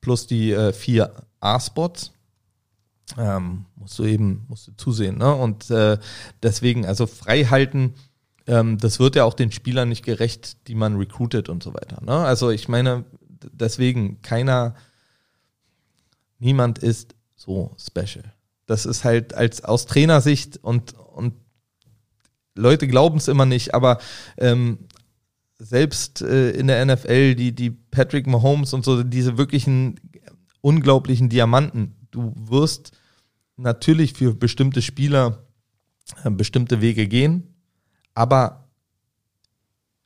[0.00, 2.12] plus die äh, vier A-Spots,
[3.16, 5.18] ähm, musst du eben musst du zusehen.
[5.18, 5.34] Ne?
[5.34, 5.98] Und äh,
[6.42, 7.94] deswegen, also frei halten
[8.48, 12.02] ähm, das wird ja auch den Spielern nicht gerecht, die man recruitet und so weiter.
[12.02, 12.16] Ne?
[12.16, 13.04] Also ich meine,
[13.52, 14.74] deswegen, keiner,
[16.38, 18.24] niemand ist so special.
[18.66, 21.34] Das ist halt als aus Trainersicht und, und
[22.58, 23.98] Leute glauben es immer nicht, aber
[24.36, 24.78] ähm,
[25.58, 30.00] selbst äh, in der NFL, die, die Patrick Mahomes und so, diese wirklichen
[30.60, 32.92] unglaublichen Diamanten, du wirst
[33.56, 35.44] natürlich für bestimmte Spieler
[36.24, 37.54] äh, bestimmte Wege gehen,
[38.14, 38.68] aber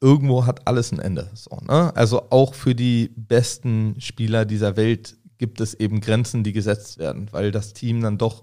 [0.00, 1.30] irgendwo hat alles ein Ende.
[1.34, 1.94] So, ne?
[1.94, 7.28] Also auch für die besten Spieler dieser Welt gibt es eben Grenzen, die gesetzt werden,
[7.32, 8.42] weil das Team dann doch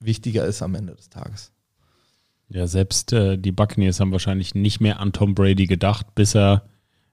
[0.00, 1.52] wichtiger ist am Ende des Tages.
[2.48, 6.62] Ja, selbst äh, die Buccaneers haben wahrscheinlich nicht mehr an Tom Brady gedacht, bis er,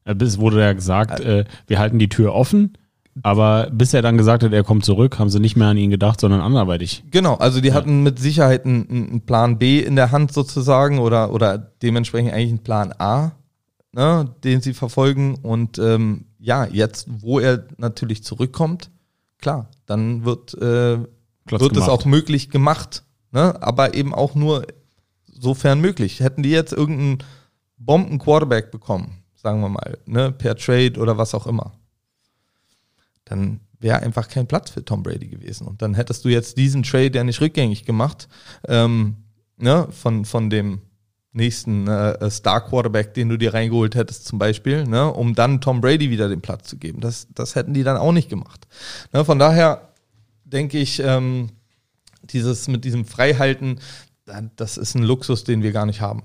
[0.06, 2.78] äh, bis wurde ja gesagt, äh, wir halten die Tür offen
[3.22, 5.92] aber bis er dann gesagt hat, er kommt zurück, haben sie nicht mehr an ihn
[5.92, 7.04] gedacht, sondern anderweitig.
[7.12, 7.74] Genau, also die ja.
[7.76, 12.50] hatten mit Sicherheit einen, einen, Plan B in der Hand sozusagen oder, oder dementsprechend eigentlich
[12.50, 13.34] einen Plan A,
[13.92, 15.36] ne, den sie verfolgen.
[15.36, 18.90] Und ähm, ja, jetzt, wo er natürlich zurückkommt,
[19.40, 20.98] klar, dann wird, äh,
[21.46, 23.04] wird es auch möglich gemacht.
[23.32, 23.62] Ne?
[23.62, 24.66] Aber eben auch nur
[25.44, 26.22] sofern möglich.
[26.22, 27.20] Hätten die jetzt irgendeinen
[27.78, 31.74] Bomben-Quarterback bekommen, sagen wir mal, ne, per Trade oder was auch immer
[33.26, 35.68] dann wäre einfach kein Platz für Tom Brady gewesen.
[35.68, 38.28] Und dann hättest du jetzt diesen Trade ja nicht rückgängig gemacht,
[38.68, 39.18] ähm,
[39.58, 40.82] ne, von, von dem
[41.34, 45.82] nächsten äh, Star Quarterback, den du dir reingeholt hättest, zum Beispiel, ne, um dann Tom
[45.82, 47.02] Brady wieder den Platz zu geben.
[47.02, 48.68] Das, das hätten die dann auch nicht gemacht.
[49.12, 49.94] Ne, von daher
[50.46, 51.50] denke ich, ähm,
[52.22, 53.80] dieses mit diesem Freihalten,
[54.26, 56.24] das ist ein Luxus, den wir gar nicht haben.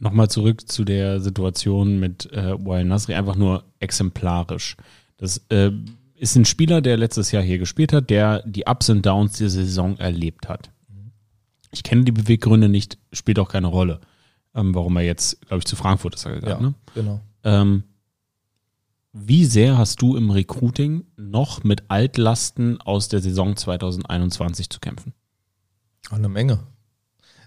[0.00, 4.76] Nochmal zurück zu der Situation mit äh, Wael Nasri, einfach nur exemplarisch.
[5.16, 5.72] Das äh,
[6.14, 9.50] ist ein Spieler, der letztes Jahr hier gespielt hat, der die Ups und Downs der
[9.50, 10.70] Saison erlebt hat.
[11.70, 14.00] Ich kenne die Beweggründe nicht, spielt auch keine Rolle,
[14.54, 16.62] ähm, warum er jetzt, glaube ich, zu Frankfurt ist er gegangen.
[16.62, 16.74] Ja, ne?
[16.94, 17.20] genau.
[17.44, 17.82] Ähm,
[19.12, 25.12] wie sehr hast du im Recruiting noch mit Altlasten aus der Saison 2021 zu kämpfen?
[26.10, 26.60] Eine Menge.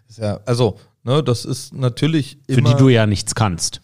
[0.07, 3.81] Ist ja, also, ne, das ist natürlich Für die du ja nichts kannst.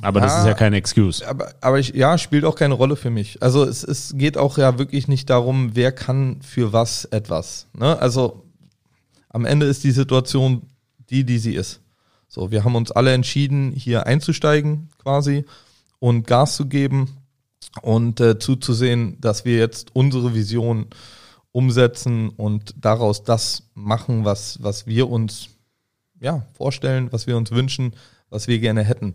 [0.00, 0.40] Aber das Ja.
[0.40, 1.26] ist ja keine Excuse.
[1.28, 3.40] aber, aber ich, ja, spielt auch keine Rolle für mich.
[3.40, 7.68] Also es, es geht auch ja wirklich nicht darum, wer kann für was etwas.
[7.72, 7.96] Ne?
[8.00, 8.44] Also
[9.28, 10.62] am Ende ist die Situation
[11.08, 11.80] die, die sie ist.
[12.26, 15.44] So, wir haben uns alle entschieden, hier einzusteigen quasi
[16.00, 17.18] und Gas zu geben
[17.82, 20.86] und äh, zuzusehen, dass wir jetzt unsere Vision
[21.52, 25.50] umsetzen und daraus das machen, was, was wir uns
[26.20, 27.94] ja, vorstellen, was wir uns wünschen,
[28.30, 29.14] was wir gerne hätten.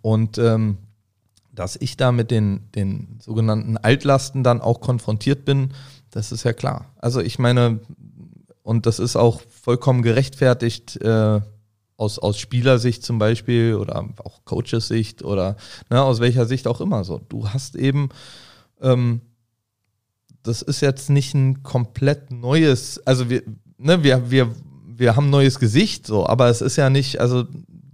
[0.00, 0.78] Und ähm,
[1.52, 5.72] dass ich da mit den, den sogenannten Altlasten dann auch konfrontiert bin,
[6.10, 6.86] das ist ja klar.
[6.98, 7.80] Also ich meine,
[8.62, 11.40] und das ist auch vollkommen gerechtfertigt äh,
[11.96, 15.56] aus, aus Spielersicht zum Beispiel oder auch Coaches-Sicht oder
[15.90, 17.20] ne, aus welcher Sicht auch immer so.
[17.28, 18.08] Du hast eben,
[18.80, 19.20] ähm,
[20.42, 23.42] das ist jetzt nicht ein komplett neues, also wir,
[23.78, 27.44] ne, wir, wir, wir haben ein neues Gesicht, so, aber es ist ja nicht, also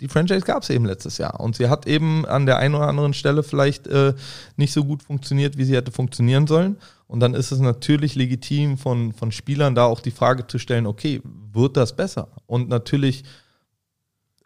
[0.00, 2.86] die Franchise gab es eben letztes Jahr und sie hat eben an der einen oder
[2.86, 4.14] anderen Stelle vielleicht äh,
[4.56, 6.76] nicht so gut funktioniert, wie sie hätte funktionieren sollen.
[7.08, 10.86] Und dann ist es natürlich legitim von, von Spielern da auch die Frage zu stellen,
[10.86, 11.20] okay,
[11.52, 12.28] wird das besser?
[12.46, 13.24] Und natürlich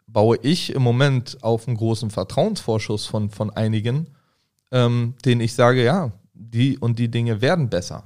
[0.07, 4.07] baue ich im Moment auf einen großen Vertrauensvorschuss von, von einigen,
[4.71, 8.03] ähm, denen ich sage, ja, die und die Dinge werden besser.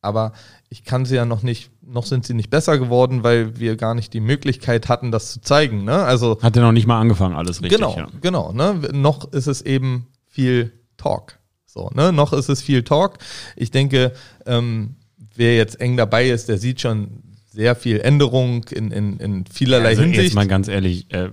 [0.00, 0.32] Aber
[0.68, 3.94] ich kann sie ja noch nicht, noch sind sie nicht besser geworden, weil wir gar
[3.94, 5.84] nicht die Möglichkeit hatten, das zu zeigen.
[5.84, 5.94] Ne?
[6.04, 7.78] Also Hat er noch nicht mal angefangen, alles richtig.
[7.78, 8.08] genau, Ja.
[8.20, 8.52] genau.
[8.52, 8.74] Ne?
[8.92, 11.38] Noch ist es eben viel Talk.
[11.66, 12.12] So, ne?
[12.12, 13.18] Noch ist es viel Talk.
[13.56, 14.12] Ich denke,
[14.46, 14.96] ähm,
[15.34, 19.88] wer jetzt eng dabei ist, der sieht schon sehr viel Änderung in, in, in vielerlei
[19.90, 20.22] Also Hinsicht.
[20.24, 21.30] jetzt mal ganz ehrlich, äh,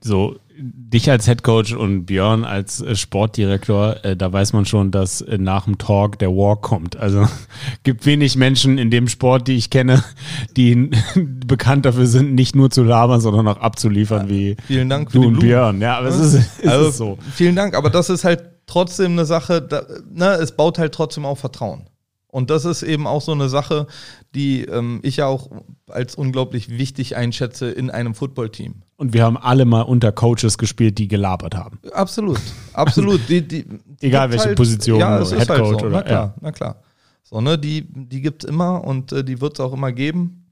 [0.00, 5.20] so dich als Headcoach und Björn als äh, Sportdirektor, äh, da weiß man schon, dass
[5.20, 6.96] äh, nach dem Talk der Walk kommt.
[6.96, 7.28] Also
[7.84, 10.02] gibt wenig Menschen in dem Sport, die ich kenne,
[10.56, 10.90] die
[11.46, 15.38] bekannt dafür sind, nicht nur zu labern, sondern auch abzuliefern wie Vielen Dank du und.
[15.38, 15.80] Björn.
[15.80, 17.18] Ja, aber es ist, es also, ist so.
[17.32, 19.82] Vielen Dank, aber das ist halt trotzdem eine Sache, da,
[20.12, 21.87] ne, es baut halt trotzdem auf Vertrauen.
[22.30, 23.86] Und das ist eben auch so eine Sache,
[24.34, 25.48] die ähm, ich ja auch
[25.88, 28.82] als unglaublich wichtig einschätze in einem Footballteam.
[28.96, 31.78] Und wir haben alle mal unter Coaches gespielt, die gelabert haben.
[31.92, 32.38] Absolut,
[32.74, 33.26] absolut.
[33.30, 35.86] Die, die, die Egal welche Position, ja, es oder ist halt Headcoach so.
[35.86, 36.34] oder- na klar, ja.
[36.40, 36.82] na klar.
[37.22, 40.46] So, ne, die, die gibt's immer und äh, die wird's auch immer geben.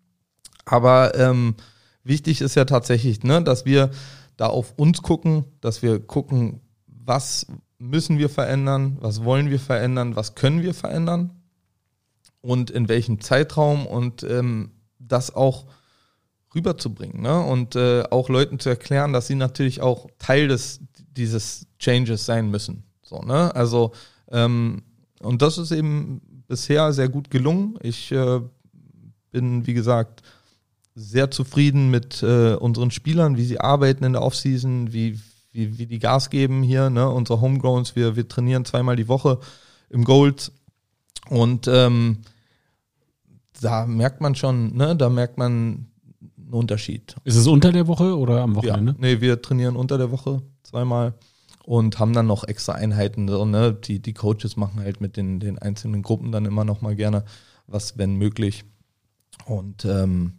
[0.65, 1.57] Aber ähm,
[2.05, 3.91] wichtig ist ja tatsächlich, ne, dass wir
[4.39, 7.47] da auf uns gucken, dass wir gucken, was
[7.79, 11.36] müssen wir verändern, was wollen wir verändern, was können wir verändern
[12.47, 15.67] und in welchem Zeitraum und ähm, das auch
[16.55, 17.43] rüberzubringen ne?
[17.43, 20.81] und äh, auch Leuten zu erklären, dass sie natürlich auch Teil des
[21.17, 22.85] dieses Changes sein müssen.
[23.03, 23.55] So, ne?
[23.55, 23.93] Also
[24.31, 24.83] ähm,
[25.21, 27.79] und das ist eben bisher sehr gut gelungen.
[27.83, 28.41] Ich äh,
[29.31, 30.23] bin, wie gesagt,
[30.95, 35.19] sehr zufrieden mit äh, unseren Spielern, wie sie arbeiten in der Offseason, wie,
[35.53, 37.09] wie, wie die Gas geben hier, ne?
[37.09, 39.41] unsere Homegrowns, wir, wir trainieren zweimal die Woche
[39.91, 40.53] im Gold
[41.29, 42.19] und ähm,
[43.61, 44.97] da merkt man schon, ne?
[44.97, 45.87] da merkt man
[46.38, 47.16] einen Unterschied.
[47.25, 48.97] Ist es unter der Woche oder am Ja, Wochenende?
[48.99, 51.14] nee, wir trainieren unter der Woche zweimal
[51.64, 53.29] und haben dann noch extra Einheiten.
[53.29, 53.73] So, ne?
[53.73, 57.25] die, die Coaches machen halt mit den, den einzelnen Gruppen dann immer noch mal gerne
[57.66, 58.64] was, wenn möglich.
[59.47, 60.35] Und ähm,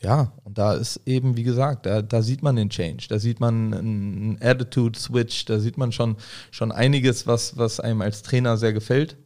[0.00, 3.40] ja, und da ist eben, wie gesagt, da, da sieht man den Change, da sieht
[3.40, 6.16] man einen Attitude-Switch, da sieht man schon,
[6.52, 9.16] schon einiges, was, was einem als Trainer sehr gefällt.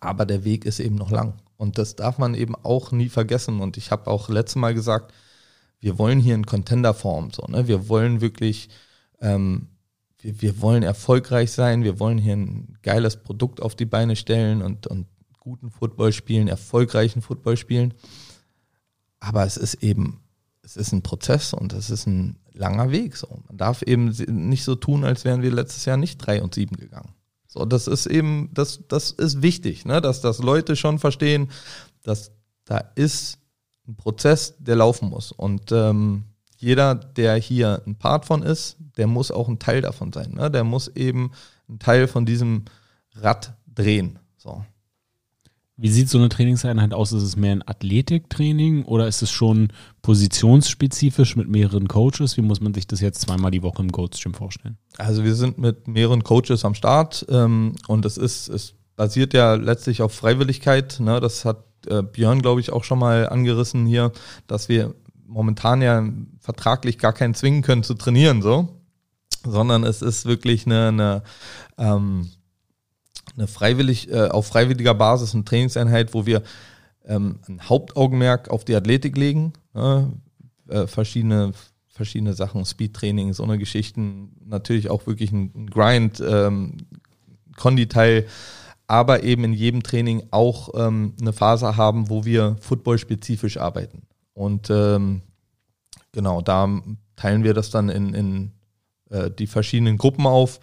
[0.00, 1.34] Aber der Weg ist eben noch lang.
[1.56, 3.60] Und das darf man eben auch nie vergessen.
[3.60, 5.12] Und ich habe auch letztes Mal gesagt,
[5.80, 7.30] wir wollen hier in Contender-Form.
[7.32, 7.68] So, ne?
[7.68, 8.68] Wir wollen wirklich,
[9.20, 9.68] ähm,
[10.18, 14.62] wir, wir wollen erfolgreich sein, wir wollen hier ein geiles Produkt auf die Beine stellen
[14.62, 15.06] und, und
[15.38, 17.94] guten Football spielen, erfolgreichen Football spielen.
[19.20, 20.20] Aber es ist eben,
[20.62, 23.16] es ist ein Prozess und es ist ein langer Weg.
[23.16, 23.28] So.
[23.46, 26.76] Man darf eben nicht so tun, als wären wir letztes Jahr nicht drei und sieben
[26.76, 27.15] gegangen.
[27.56, 30.02] So, das ist eben, das, das ist wichtig, ne?
[30.02, 31.50] dass das Leute schon verstehen,
[32.02, 32.30] dass
[32.66, 33.38] da ist
[33.88, 35.32] ein Prozess, der laufen muss.
[35.32, 36.24] Und ähm,
[36.58, 40.32] jeder, der hier ein Part von ist, der muss auch ein Teil davon sein.
[40.32, 40.50] Ne?
[40.50, 41.32] Der muss eben
[41.66, 42.66] ein Teil von diesem
[43.14, 44.18] Rad drehen.
[44.36, 44.62] So.
[45.78, 47.12] Wie sieht so eine Trainingseinheit aus?
[47.12, 49.68] Ist es mehr ein Athletiktraining oder ist es schon
[50.00, 52.38] positionsspezifisch mit mehreren Coaches?
[52.38, 54.78] Wie muss man sich das jetzt zweimal die Woche im Goats Gym vorstellen?
[54.96, 59.54] Also wir sind mit mehreren Coaches am Start ähm, und es ist, es basiert ja
[59.54, 60.98] letztlich auf Freiwilligkeit.
[60.98, 61.20] Ne?
[61.20, 64.12] Das hat äh, Björn, glaube ich, auch schon mal angerissen hier,
[64.46, 64.94] dass wir
[65.26, 66.08] momentan ja
[66.40, 68.80] vertraglich gar keinen zwingen können zu trainieren, so,
[69.44, 71.22] sondern es ist wirklich eine, eine
[71.76, 72.30] ähm,
[73.36, 76.42] eine freiwillig, äh, auf freiwilliger Basis eine Trainingseinheit, wo wir
[77.04, 80.12] ähm, ein Hauptaugenmerk auf die Athletik legen, ne?
[80.68, 81.52] äh, verschiedene
[81.96, 86.76] verschiedene Sachen, Speedtraining, so eine Geschichten, natürlich auch wirklich ein Grind, ähm,
[87.56, 88.26] Kondi-Teil,
[88.86, 94.02] aber eben in jedem Training auch ähm, eine Phase haben, wo wir football-spezifisch arbeiten.
[94.34, 95.22] Und ähm,
[96.12, 96.68] genau, da
[97.16, 98.52] teilen wir das dann in, in
[99.10, 100.60] äh, die verschiedenen Gruppen auf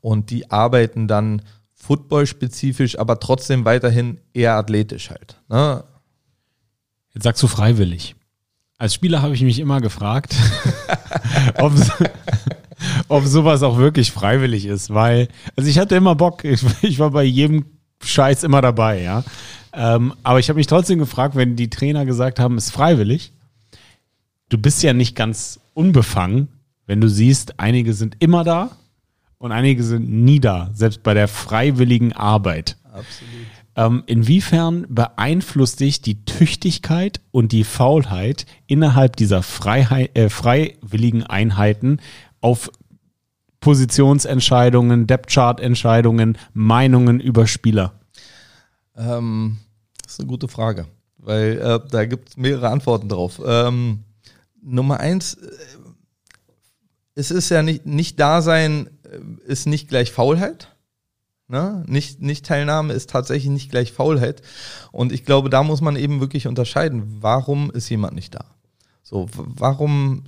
[0.00, 1.42] und die arbeiten dann
[1.80, 5.40] Football-spezifisch, aber trotzdem weiterhin eher athletisch halt.
[5.48, 5.82] Ne?
[7.14, 8.14] Jetzt sagst du freiwillig.
[8.76, 10.36] Als Spieler habe ich mich immer gefragt,
[11.58, 11.72] ob,
[13.08, 17.12] ob sowas auch wirklich freiwillig ist, weil, also ich hatte immer Bock, ich, ich war
[17.12, 17.64] bei jedem
[18.02, 19.24] Scheiß immer dabei, ja.
[19.72, 23.32] Ähm, aber ich habe mich trotzdem gefragt, wenn die Trainer gesagt haben, es ist freiwillig,
[24.50, 26.48] du bist ja nicht ganz unbefangen,
[26.86, 28.76] wenn du siehst, einige sind immer da
[29.40, 32.76] und einige sind nie da, selbst bei der freiwilligen Arbeit.
[32.84, 33.46] Absolut.
[33.74, 42.00] Ähm, inwiefern beeinflusst dich die Tüchtigkeit und die Faulheit innerhalb dieser Freiheit, äh, freiwilligen Einheiten
[42.40, 42.70] auf
[43.60, 47.94] Positionsentscheidungen, Depth-Chart-Entscheidungen, Meinungen über Spieler?
[48.96, 49.58] Ähm,
[50.02, 53.40] das ist eine gute Frage, weil äh, da gibt es mehrere Antworten drauf.
[53.44, 54.00] Ähm,
[54.62, 55.48] Nummer eins, äh,
[57.14, 58.99] es ist ja nicht, nicht Dasein äh,
[59.46, 60.74] ist nicht gleich Faulheit.
[61.48, 61.84] Ne?
[61.88, 64.42] Nicht, nicht Teilnahme ist tatsächlich nicht gleich Faulheit.
[64.92, 68.44] Und ich glaube, da muss man eben wirklich unterscheiden, warum ist jemand nicht da?
[69.02, 70.24] So, warum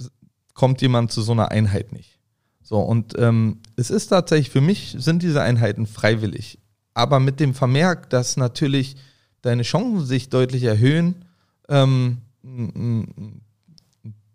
[0.55, 2.19] kommt jemand zu so einer Einheit nicht?
[2.63, 6.59] So, und ähm, es ist tatsächlich, für mich sind diese Einheiten freiwillig.
[6.95, 8.97] Aber mit dem Vermerk, dass natürlich
[9.43, 11.25] deine Chancen sich deutlich erhöhen,
[11.69, 12.19] ähm,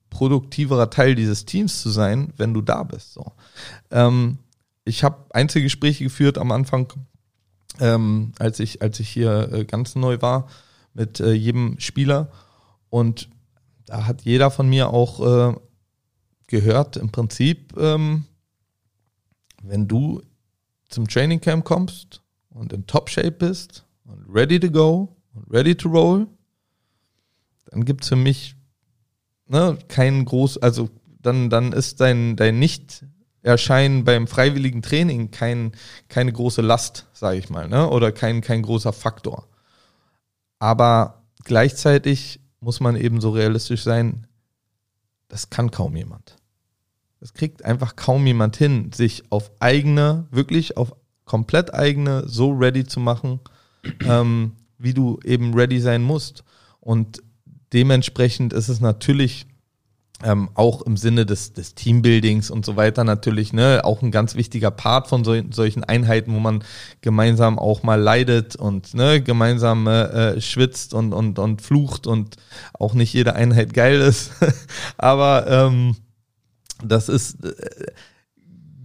[0.10, 3.14] produktiverer Teil dieses Teams zu sein, wenn du da bist.
[3.14, 3.34] So.
[3.92, 4.40] Ähm,
[4.86, 6.94] ich habe Einzelgespräche geführt am Anfang,
[7.80, 10.48] ähm, als ich als ich hier äh, ganz neu war
[10.94, 12.32] mit äh, jedem Spieler.
[12.90, 13.30] Und
[13.86, 15.56] da hat jeder von mir auch äh,
[16.48, 18.26] gehört im Prinzip, ähm,
[19.62, 20.22] wenn du
[20.90, 25.76] zum Training Camp kommst und in Top Shape bist und ready to go und ready
[25.76, 26.28] to roll,
[27.66, 28.56] dann gibt es für mich
[29.48, 30.90] ne, kein groß, also
[31.22, 32.60] dann, dann ist dein, dein
[33.44, 35.72] Nicht-Erscheinen beim freiwilligen Training kein,
[36.10, 37.90] keine große Last, sage ich mal, ne?
[37.90, 39.48] oder kein, kein großer Faktor.
[40.60, 44.28] Aber gleichzeitig muss man eben so realistisch sein,
[45.28, 46.38] das kann kaum jemand.
[47.20, 50.96] Das kriegt einfach kaum jemand hin, sich auf eigene, wirklich auf
[51.26, 53.40] komplett eigene, so ready zu machen,
[54.04, 56.44] ähm, wie du eben ready sein musst.
[56.80, 57.22] Und
[57.74, 59.48] dementsprechend ist es natürlich
[60.24, 64.36] ähm, auch im Sinne des, des Teambuildings und so weiter natürlich, ne, auch ein ganz
[64.36, 66.64] wichtiger Part von so, solchen Einheiten, wo man
[67.02, 72.36] gemeinsam auch mal leidet und ne, gemeinsam äh, schwitzt und, und, und flucht und
[72.74, 74.32] auch nicht jede Einheit geil ist.
[74.98, 75.96] Aber ähm,
[76.84, 77.92] das ist, äh,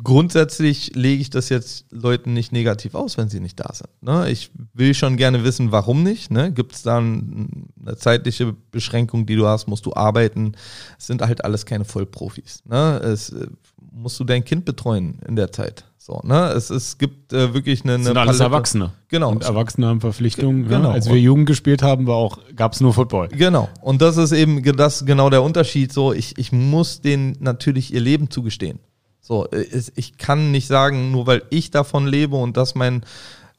[0.02, 3.90] grundsätzlich lege ich das jetzt Leuten nicht negativ aus, wenn sie nicht da sind.
[4.00, 4.30] Ne?
[4.30, 6.30] Ich will schon gerne wissen, warum nicht.
[6.30, 6.52] Ne?
[6.52, 9.68] Gibt es da eine zeitliche Beschränkung, die du hast?
[9.68, 10.54] Musst du arbeiten?
[10.98, 12.62] Es sind halt alles keine Vollprofis.
[12.64, 13.00] Ne?
[13.04, 13.46] Es, äh,
[13.92, 15.84] musst du dein Kind betreuen in der Zeit.
[15.98, 16.48] So, ne?
[16.48, 17.94] Es, es gibt äh, wirklich eine.
[17.94, 18.90] eine sind alles Erwachsene.
[19.06, 19.30] Genau.
[19.30, 20.66] Und Erwachsene haben Verpflichtungen.
[20.66, 20.88] Genau.
[20.88, 23.28] Ja, als wir Jugend gespielt haben, war auch, gab es nur Football.
[23.28, 23.68] Genau.
[23.80, 25.92] Und das ist eben das genau der Unterschied.
[25.92, 28.80] So, ich, ich muss denen natürlich ihr Leben zugestehen.
[29.22, 33.04] So, äh, ich kann nicht sagen, nur weil ich davon lebe und das mein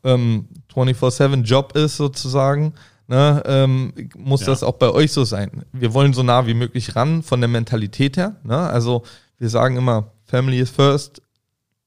[0.03, 2.73] ähm, 24-7-Job ist sozusagen,
[3.07, 4.47] ne, ähm, muss ja.
[4.47, 5.63] das auch bei euch so sein.
[5.71, 8.35] Wir wollen so nah wie möglich ran von der Mentalität her.
[8.43, 8.57] Ne?
[8.57, 9.03] Also
[9.39, 11.21] wir sagen immer, Family is first,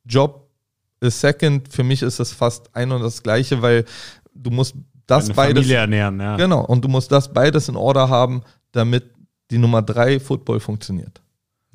[0.07, 0.49] Job
[1.01, 1.69] is second.
[1.71, 3.85] Für mich ist das fast ein und das gleiche, weil
[4.35, 4.75] du musst
[5.07, 5.63] das Eine beides.
[5.63, 6.37] Familie ernähren, ja.
[6.37, 9.05] Genau, und du musst das beides in Order haben, damit
[9.51, 11.21] die Nummer drei Football funktioniert.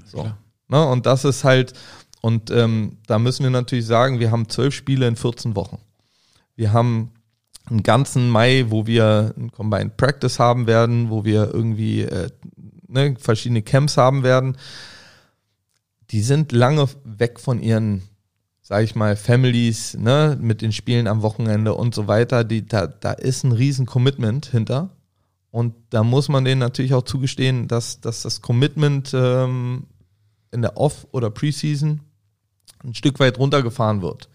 [0.04, 0.24] So.
[0.24, 0.38] Klar.
[0.72, 0.84] Ne?
[0.84, 1.74] Und das ist halt,
[2.22, 5.78] und ähm, da müssen wir natürlich sagen, wir haben zwölf Spiele in 14 Wochen.
[6.56, 7.12] Wir haben
[7.66, 12.30] einen ganzen Mai, wo wir ein Combined Practice haben werden, wo wir irgendwie äh,
[12.88, 14.58] ne, verschiedene Camps haben werden.
[16.10, 18.02] Die sind lange weg von ihren
[18.72, 22.88] sage ich mal, Families, ne, mit den Spielen am Wochenende und so weiter, die, da,
[22.88, 24.92] da ist ein riesen Commitment hinter.
[25.50, 29.88] Und da muss man denen natürlich auch zugestehen, dass, dass das Commitment ähm,
[30.52, 32.02] in der Off- oder Preseason
[32.84, 34.30] ein Stück weit runtergefahren wird,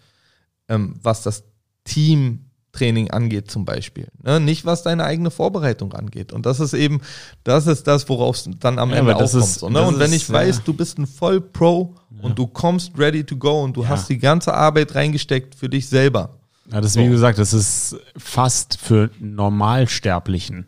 [0.69, 1.43] ähm, was das
[1.83, 4.07] Teamtraining angeht zum Beispiel.
[4.23, 4.39] Ne?
[4.39, 6.31] Nicht was deine eigene Vorbereitung angeht.
[6.33, 7.01] Und das ist eben,
[7.43, 9.43] das ist das, worauf es dann am Ja, Ende aufkommt.
[9.43, 9.81] ist- so, ne?
[9.81, 10.61] Und wenn ist, ich weiß, ja.
[10.65, 13.89] du bist ein Voll-Pro und du kommst ready to go und du Ja.
[13.89, 16.37] hast die ganze Arbeit reingesteckt für dich selber.
[16.71, 20.67] Ja, das ist wie gesagt, das ist fast für Normalsterblichen,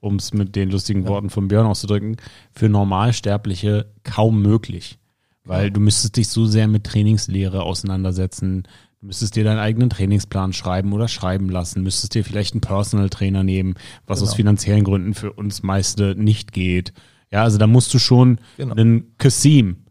[0.00, 2.16] um es mit den lustigen Worten von Björn auszudrücken,
[2.52, 4.98] für Normalsterbliche kaum möglich.
[5.44, 8.64] Weil du müsstest dich so sehr mit Trainingslehre auseinandersetzen.
[9.00, 13.10] Du müsstest dir deinen eigenen Trainingsplan schreiben oder schreiben lassen, müsstest dir vielleicht einen Personal
[13.10, 13.74] Trainer nehmen,
[14.06, 14.36] was aus Genau.
[14.36, 16.92] finanziellen Gründen für uns meiste nicht geht.
[17.30, 18.74] Ja, also da musst du schon Genau.
[18.74, 19.85] einen Kasim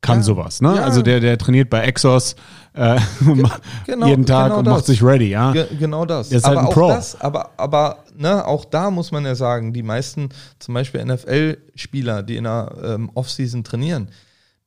[0.00, 0.22] kann Ja.
[0.22, 0.76] sowas, ne?
[0.76, 0.82] Ja.
[0.82, 2.34] Also der, der trainiert bei Exos
[2.72, 2.98] äh,
[3.86, 4.74] genau, jeden Tag genau und das.
[4.74, 5.52] macht sich ready, ja.
[5.52, 6.28] Ge genau das.
[6.28, 6.88] Der ist halt aber ein auch Pro.
[6.88, 12.22] das, aber, aber ne, auch da muss man ja sagen, die meisten, zum Beispiel NFL-Spieler,
[12.22, 14.08] die in der ähm, Offseason trainieren,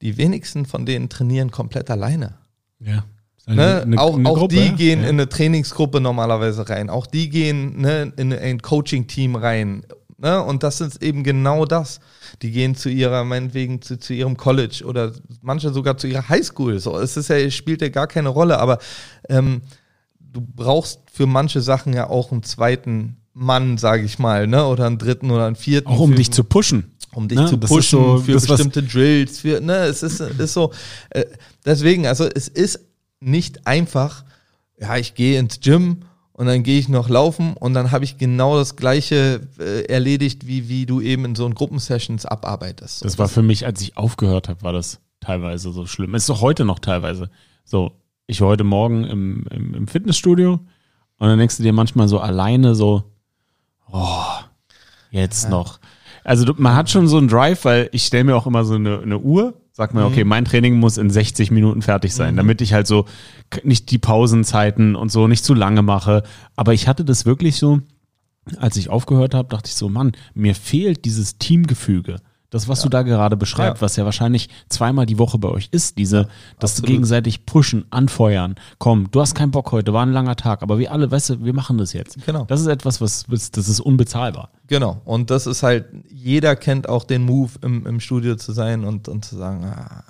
[0.02, 2.36] die wenigsten von denen trainieren komplett alleine.
[2.80, 3.06] Ja.
[3.46, 3.86] Ne?
[3.98, 5.10] auch auch die gehen ja.
[5.10, 6.90] in eine Trainingsgruppe normalerweise rein.
[6.90, 9.86] Auch die gehen ne, in ein Coaching-Team rein.
[10.18, 10.42] Ne?
[10.42, 12.00] Und das ist eben genau das.
[12.42, 16.80] Die gehen zu ihrer, meinetwegen zu, zu ihrem College oder manche sogar zu ihrer Highschool.
[16.80, 18.80] So, es ist ja, spielt ja gar keine Rolle, aber
[19.30, 19.62] ähm,
[20.20, 24.66] du brauchst für manche Sachen ja auch einen zweiten Mann, sage ich mal, ne?
[24.66, 25.88] Oder einen dritten oder einen vierten.
[25.90, 26.92] Auch um für, dich zu pushen.
[27.14, 27.48] um dich Ne?
[27.48, 30.72] zu Das pushen so für bestimmte Drills, für, ne, es ist, ist so,
[31.10, 31.26] äh,
[31.66, 32.80] deswegen, also es ist
[33.20, 34.24] nicht einfach,
[34.80, 38.18] ja, ich gehe ins Gym und dann gehe ich noch laufen und dann habe ich
[38.18, 43.06] genau das gleiche äh, erledigt, wie, wie du eben in so einen Gruppensessions abarbeitest.
[43.06, 46.16] Das war für mich, als ich aufgehört habe, war das teilweise so schlimm.
[46.16, 47.30] Es ist doch heute noch teilweise.
[47.64, 47.92] So,
[48.28, 52.20] ich war heute Morgen im, im, im Fitnessstudio und dann denkst du dir manchmal so
[52.20, 53.04] alleine so,
[53.92, 54.26] oh,
[55.12, 55.80] jetzt noch.
[56.24, 59.00] Also man hat schon so einen Drive, weil ich stelle mir auch immer so eine,
[59.00, 62.74] eine Uhr, sag mir, okay, mein Training muss in 60 Minuten fertig sein, damit ich
[62.74, 63.06] halt so
[63.64, 66.22] nicht die Pausenzeiten und so nicht zu lange mache.
[66.56, 67.82] Aber ich hatte das wirklich so,
[68.58, 72.18] als ich aufgehört habe, dachte ich so, Mann, mir fehlt dieses Teamgefüge.
[72.54, 73.86] Das, was du da gerade beschreibst, Ja.
[73.86, 76.28] was ja wahrscheinlich zweimal die Woche bei euch ist, diese,
[76.60, 76.90] dass Absolut.
[76.92, 78.54] gegenseitig pushen, anfeuern.
[78.78, 81.44] Komm, du hast keinen Bock heute, war ein langer Tag, aber wir alle, weißt du,
[81.44, 82.24] wir machen das jetzt.
[82.26, 82.46] Genau.
[82.46, 84.52] Das ist etwas, was, das ist unbezahlbar.
[84.68, 85.02] Genau.
[85.04, 89.08] Und das ist halt, jeder kennt auch den Move, im, im Studio zu sein und,
[89.08, 90.04] und zu sagen, ah,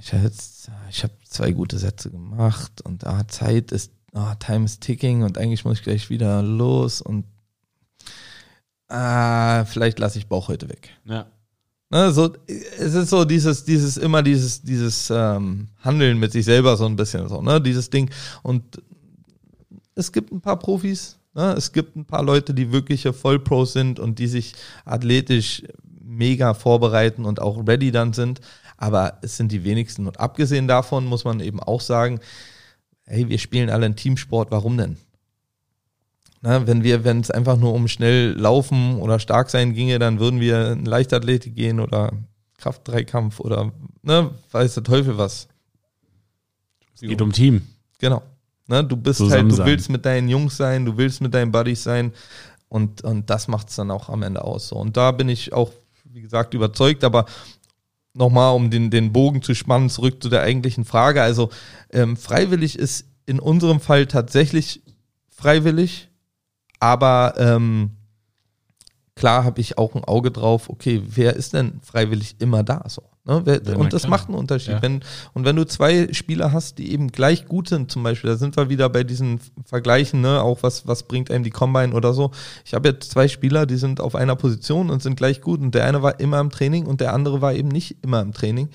[0.00, 4.64] ich habe jetzt, ich habe zwei gute Sätze gemacht und ah, Zeit ist, ah, Time
[4.64, 7.24] is ticking und eigentlich muss ich gleich wieder los und
[8.88, 10.90] ah, vielleicht lasse ich Bauch heute weg.
[11.04, 11.26] Ja.
[11.90, 16.76] Ne, so, es ist so dieses, dieses, immer dieses, dieses ähm, Handeln mit sich selber
[16.76, 18.10] so ein bisschen so, ne, dieses Ding.
[18.42, 18.82] Und
[19.94, 24.00] es gibt ein paar Profis, ne, es gibt ein paar Leute, die wirkliche Vollpros sind
[24.00, 25.62] und die sich athletisch
[26.02, 28.40] mega vorbereiten und auch ready dann sind.
[28.76, 30.06] Aber es sind die wenigsten.
[30.06, 32.18] Und abgesehen davon muss man eben auch sagen,
[33.04, 34.96] hey, wir spielen alle einen Teamsport, warum denn?
[36.46, 40.20] Na, wenn wir, wenn es einfach nur um schnell laufen oder stark sein ginge, dann
[40.20, 42.12] würden wir in Leichtathletik gehen oder
[42.58, 45.48] Kraft-Dreikampf oder ne, weiß der Teufel was.
[46.94, 47.62] Es geht um Team.
[47.98, 48.22] Genau.
[48.66, 49.66] Ne, du bist Zusammen halt, du sein.
[49.66, 52.12] willst mit deinen Jungs sein, du willst mit deinen Buddies sein
[52.68, 54.68] und, und das macht es dann auch am Ende aus.
[54.68, 54.76] So.
[54.76, 55.72] Und da bin ich auch,
[56.04, 57.24] wie gesagt, überzeugt, aber
[58.12, 61.22] nochmal, um den, den Bogen zu spannen, zurück zu der eigentlichen Frage.
[61.22, 61.48] Also
[61.90, 64.82] ähm, freiwillig ist in unserem Fall tatsächlich
[65.30, 66.10] freiwillig,
[66.84, 67.92] aber ähm,
[69.16, 73.04] klar habe ich auch ein Auge drauf, okay, wer ist denn freiwillig immer da so?
[73.24, 73.40] Ne?
[73.42, 74.10] Wer, Ja, und das klar.
[74.10, 74.74] macht einen Unterschied.
[74.74, 74.82] Ja.
[74.82, 75.00] Wenn,
[75.32, 78.54] und wenn du zwei Spieler hast, die eben gleich gut sind, zum Beispiel, da sind
[78.58, 80.42] wir wieder bei diesen Vergleichen, ne?
[80.42, 82.32] auch was, was bringt einem die Combine oder so.
[82.66, 85.74] Ich habe jetzt zwei Spieler, die sind auf einer Position und sind gleich gut und
[85.74, 88.68] der eine war immer im Training und der andere war eben nicht immer im Training.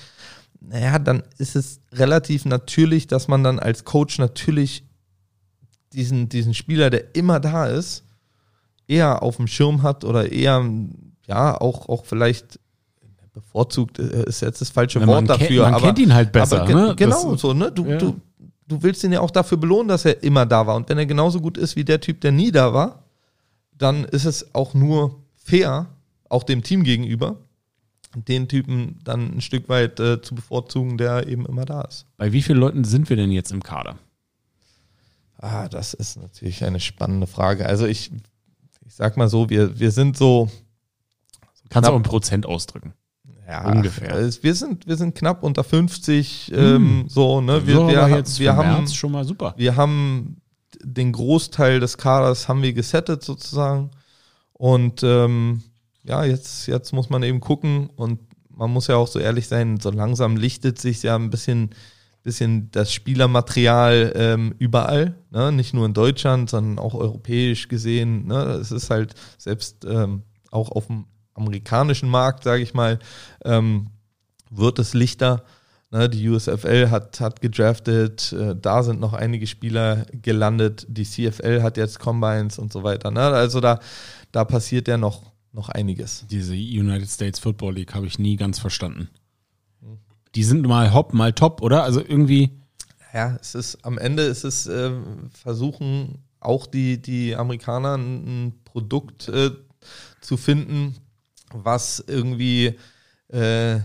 [0.61, 4.88] Naja, dann ist es relativ natürlich, dass man dann als Coach natürlich
[5.93, 8.03] diesen, diesen Spieler, der immer da ist,
[8.87, 10.63] eher auf dem Schirm hat oder eher,
[11.27, 12.59] ja, auch, auch vielleicht
[13.33, 15.63] bevorzugt äh, ist jetzt das falsche Wort kennt- dafür.
[15.63, 16.95] man aber, kennt ihn halt besser, Aber ne?
[16.95, 17.71] Genau, Das- so, ne?
[17.71, 17.97] Du, ja.
[17.97, 18.19] du,
[18.67, 20.75] du willst ihn ja auch dafür belohnen, dass er immer da war.
[20.75, 23.03] Und wenn er genauso gut ist wie der Typ, der nie da war,
[23.77, 25.87] dann ist es auch nur fair,
[26.27, 27.37] auch dem Team gegenüber,
[28.15, 32.05] den Typen dann ein Stück weit äh, zu bevorzugen, der eben immer da ist.
[32.17, 33.95] Bei wie vielen Leuten sind wir denn jetzt im Kader?
[35.41, 37.65] Ah, das ist natürlich eine spannende Frage.
[37.65, 38.11] Also ich,
[38.85, 40.49] ich sag mal so, wir, wir sind so,
[41.69, 42.93] Kannst du auch in Prozent ausdrücken.
[43.47, 44.29] Ja, Ungefähr.
[44.43, 47.65] Wir sind, wir sind knapp unter 50, ähm, so, ne?
[47.65, 49.55] Wir, wir, wir für haben, schon mal super.
[49.57, 50.41] wir haben
[50.83, 53.91] den Großteil des Kaders haben wir gesettet sozusagen.
[54.53, 55.63] Und ähm,
[56.03, 58.19] ja, jetzt, jetzt muss man eben gucken und
[58.49, 61.69] man muss ja auch so ehrlich sein, so langsam lichtet sich ja ein bisschen,
[62.29, 65.51] bisschen das Spielermaterial ähm, überall, ne?
[65.51, 68.27] nicht nur in Deutschland, sondern auch europäisch gesehen.
[68.27, 68.35] Ne?
[68.61, 70.21] Es ist halt selbst ähm,
[70.51, 72.99] auch auf dem amerikanischen Markt, sage ich mal,
[73.43, 73.87] ähm,
[74.51, 75.43] wird es lichter.
[75.91, 81.63] Ne, die USFL hat, hat gedraftet, äh, da sind noch einige Spieler gelandet, die CFL
[81.63, 83.09] hat jetzt Combines und so weiter.
[83.09, 83.21] Ne?
[83.21, 83.79] Also da,
[84.31, 86.27] da passiert ja noch, noch einiges.
[86.29, 89.09] Diese United States Football League habe ich nie ganz verstanden.
[90.35, 91.83] Die sind mal hopp, mal top, oder?
[91.83, 92.51] Also irgendwie,
[93.13, 94.91] Ja, es ist am Ende ist es äh,
[95.31, 99.49] versuchen auch die, die Amerikaner ein, Produkt äh,
[100.21, 100.95] zu finden,
[101.51, 102.77] was irgendwie
[103.29, 103.79] äh,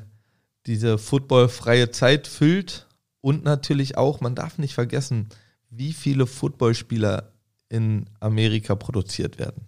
[0.66, 2.86] diese footballfreie Zeit füllt
[3.22, 5.30] und natürlich auch, man darf nicht vergessen,
[5.70, 7.32] wie viele Footballspieler
[7.70, 9.66] in Amerika produziert werden.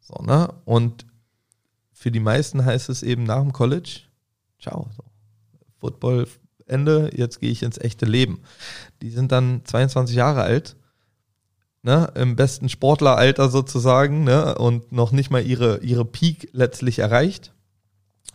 [0.00, 0.52] So, ne?
[0.64, 1.04] Und
[1.92, 4.00] für die meisten heißt es eben nach dem College,
[4.58, 4.88] ciao.
[4.96, 5.04] So.
[5.80, 6.26] Football
[6.66, 8.40] Ende, jetzt gehe ich ins echte Leben.
[9.02, 10.76] Die sind dann 22 Jahre alt,
[11.82, 17.52] ne, im besten Sportleralter sozusagen, ne, und noch nicht mal ihre, ihre Peak letztlich erreicht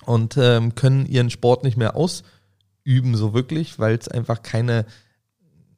[0.06, 4.86] und ähm, können ihren Sport nicht mehr ausüben, so wirklich, weil es einfach keine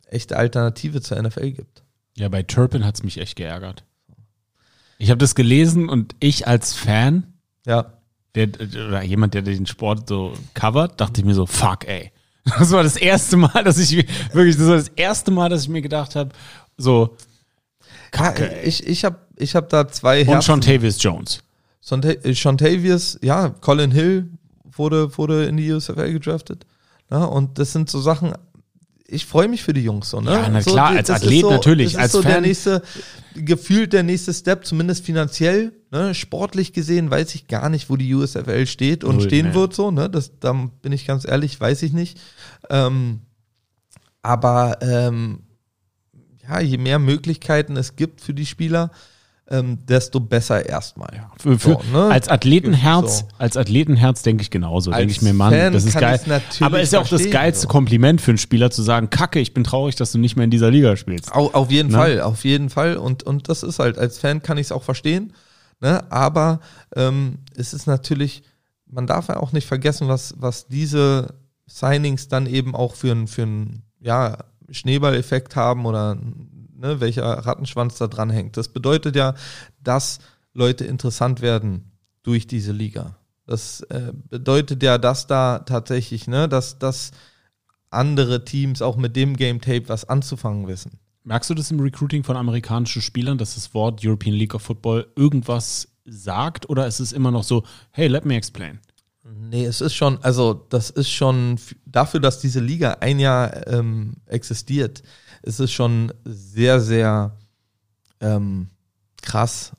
[0.06, 1.84] echte Alternative zur NFL gibt.
[2.16, 3.84] ja, bei Turpin hat es mich echt geärgert.
[4.98, 7.34] Ich habe das gelesen und ich als Fan,
[7.68, 7.97] Ja,
[8.46, 12.12] der, oder jemand, der den Sport so covert, dachte ich mir so, fuck, ey.
[12.60, 15.70] Das war das erste Mal, dass ich wirklich, das war das erste Mal, dass ich
[15.70, 16.30] mir gedacht habe,
[16.78, 17.18] so,
[18.12, 18.68] Kacke, ey.
[18.68, 20.46] ich, ich habe ich hab da zwei Und Herzen.
[20.46, 21.44] Sean Tavis Jones.
[21.90, 24.30] Äh, Shontavious, ja, Colin Hill
[24.64, 26.66] wurde, wurde in die USFL gedraftet.
[27.10, 27.28] Ne?
[27.28, 28.34] Und das sind so Sachen,
[29.10, 30.32] ich freue mich für die Jungs so, ne?
[30.32, 32.44] Ja, na so, klar, die- als Athlet so, natürlich, Das als ist so der Fan-
[32.44, 32.82] nächste,
[33.36, 35.72] gefühlt der nächste Step, zumindest finanziell.
[35.92, 36.14] Ne?
[36.14, 39.54] Sportlich gesehen weiß ich gar nicht, wo die USFL steht und Null, stehen nee.
[39.54, 40.10] wird, so, ne?
[40.10, 40.52] Das, da
[40.82, 42.20] bin ich ganz ehrlich, weiß ich nicht.
[42.70, 43.22] Ähm,
[44.22, 45.44] aber ähm,
[46.48, 48.92] ja, je mehr Möglichkeiten es gibt für die Spieler,
[49.50, 51.28] ähm, desto besser erstmal.
[51.40, 52.06] Für, für, So, ne?
[52.12, 53.26] Als Athletenherz, So.
[53.38, 54.92] als Athletenherz denke ich genauso.
[54.92, 56.20] Denke ich mir, Mann, Fan das ist geil.
[56.60, 57.68] Aber ist ja auch das geilste so.
[57.70, 60.52] Kompliment für einen Spieler zu sagen, Kacke, ich bin traurig, dass du nicht mehr in
[60.52, 61.34] dieser Liga spielst.
[61.34, 61.98] Au, auf jeden Ne?
[61.98, 62.98] Fall, auf jeden Fall.
[62.98, 65.34] Und, und das ist halt, als Fan kann ich es auch verstehen.
[65.80, 66.12] Ne?
[66.12, 66.60] Aber
[66.96, 68.44] ähm, es ist natürlich,
[68.86, 71.36] man darf ja auch nicht vergessen, was, was diese
[71.68, 73.48] Signings dann eben auch für einen für
[74.02, 74.38] ja,
[74.70, 76.18] Schneeballeffekt haben oder
[76.78, 78.58] ne, welcher Rattenschwanz da dran hängt.
[78.58, 79.34] Das bedeutet ja,
[79.84, 80.20] dass
[80.54, 81.92] Leute interessant werden
[82.24, 83.18] durch diese Liga.
[83.46, 87.12] Das äh, bedeutet ja, dass da tatsächlich, ne, dass, dass
[87.90, 91.00] andere Teams auch mit dem Game Tape was anzufangen wissen.
[91.24, 95.08] Merkst du das im Recruiting von amerikanischen Spielern, dass das Wort European League of Football
[95.16, 96.70] irgendwas sagt?
[96.70, 98.80] Oder ist es immer noch so, hey, let me explain?
[99.50, 104.16] Nee, es ist schon, also das ist schon dafür, dass diese Liga ein Jahr ähm,
[104.26, 105.04] existiert,
[105.48, 107.36] ist es schon sehr, sehr
[108.20, 108.68] ähm,
[109.22, 109.72] krass,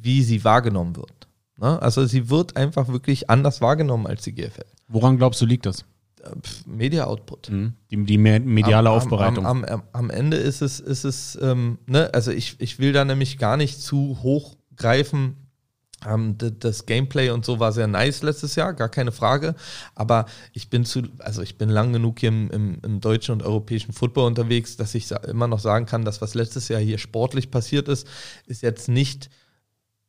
[0.00, 1.28] wie sie wahrgenommen wird.
[1.58, 1.80] Ne?
[1.82, 4.64] Also sie wird einfach wirklich anders wahrgenommen als die GFL.
[4.88, 5.84] Woran glaubst du, liegt das?
[6.22, 7.48] Äh, pf, Media Output.
[7.48, 7.72] Hm?
[7.90, 9.46] Die, die me- mediale am, Aufbereitung.
[9.46, 12.92] Am, am, am, am Ende ist es, ist es ähm, ne, also ich, ich will
[12.92, 15.45] da nämlich gar nicht zu hoch greifen.
[16.04, 19.54] Ähm, das Gameplay und so war sehr nice letztes Jahr, gar keine Frage.
[19.94, 23.42] Aber ich bin zu, also ich bin lang genug hier im, im, im deutschen und
[23.42, 27.50] europäischen Football unterwegs, dass ich immer noch sagen kann, dass was letztes Jahr hier sportlich
[27.50, 28.06] passiert ist,
[28.46, 29.30] ist jetzt nicht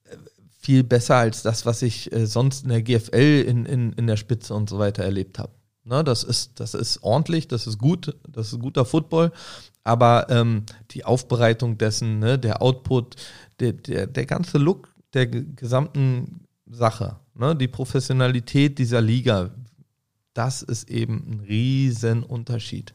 [0.04, 0.18] äh,
[0.60, 4.18] viel besser als das, was ich äh, sonst in der GFL in, in, in der
[4.18, 5.54] Spitze und so weiter erlebt habe.
[5.86, 9.32] Ne, das, ist, das ist ordentlich, das ist gut, das ist guter Football,
[9.86, 13.16] aber ähm, die Aufbereitung dessen, ne, der Output,
[13.62, 19.52] der, der, der ganze Look der ge- gesamten Sache, ne, die Professionalität dieser Liga,
[20.34, 22.94] das ist eben ein riesen Unterschied.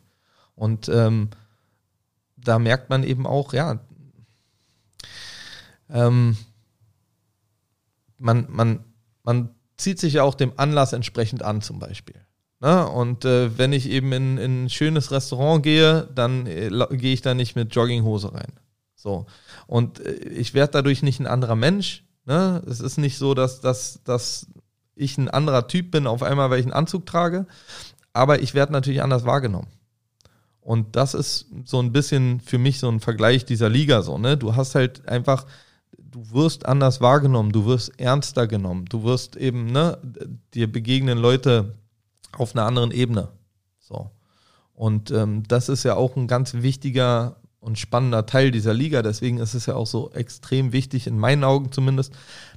[0.55, 1.31] Und ähm,
[2.37, 3.81] da merkt man eben auch, ja,
[5.91, 6.37] ähm,
[8.19, 8.85] man, man,
[9.25, 12.21] man zieht sich ja auch dem Anlass entsprechend an, zum Beispiel.
[12.61, 12.87] Ne?
[12.89, 17.23] Und äh, wenn ich eben in, in ein schönes Restaurant gehe, dann äh, gehe ich
[17.23, 18.53] da nicht mit Jogginghose rein.
[18.95, 19.27] So.
[19.67, 22.05] Und äh, ich werde dadurch nicht ein anderer Mensch.
[22.25, 22.63] Ne?
[22.67, 24.47] Es ist nicht so, dass, dass, dass
[24.95, 27.47] ich ein anderer Typ bin, auf einmal, weil ich einen Anzug trage.
[28.13, 29.69] Aber ich werde natürlich anders wahrgenommen.
[30.61, 34.37] Und das ist so ein bisschen für mich so ein Vergleich dieser Liga so, ne?
[34.37, 35.47] Du hast halt einfach
[36.13, 39.99] du wirst anders wahrgenommen, du wirst ernster genommen, du wirst eben, ne,
[40.55, 41.75] dir begegnen Leute
[42.37, 43.29] auf einer anderen Ebene.
[43.81, 44.11] So.
[44.75, 49.03] Und ähm, das ist ja auch ein ganz wichtiger und spannender Teil dieser Liga.
[49.03, 52.13] Deswegen ist es ja auch so extrem wichtig, in meinen Augen zumindest,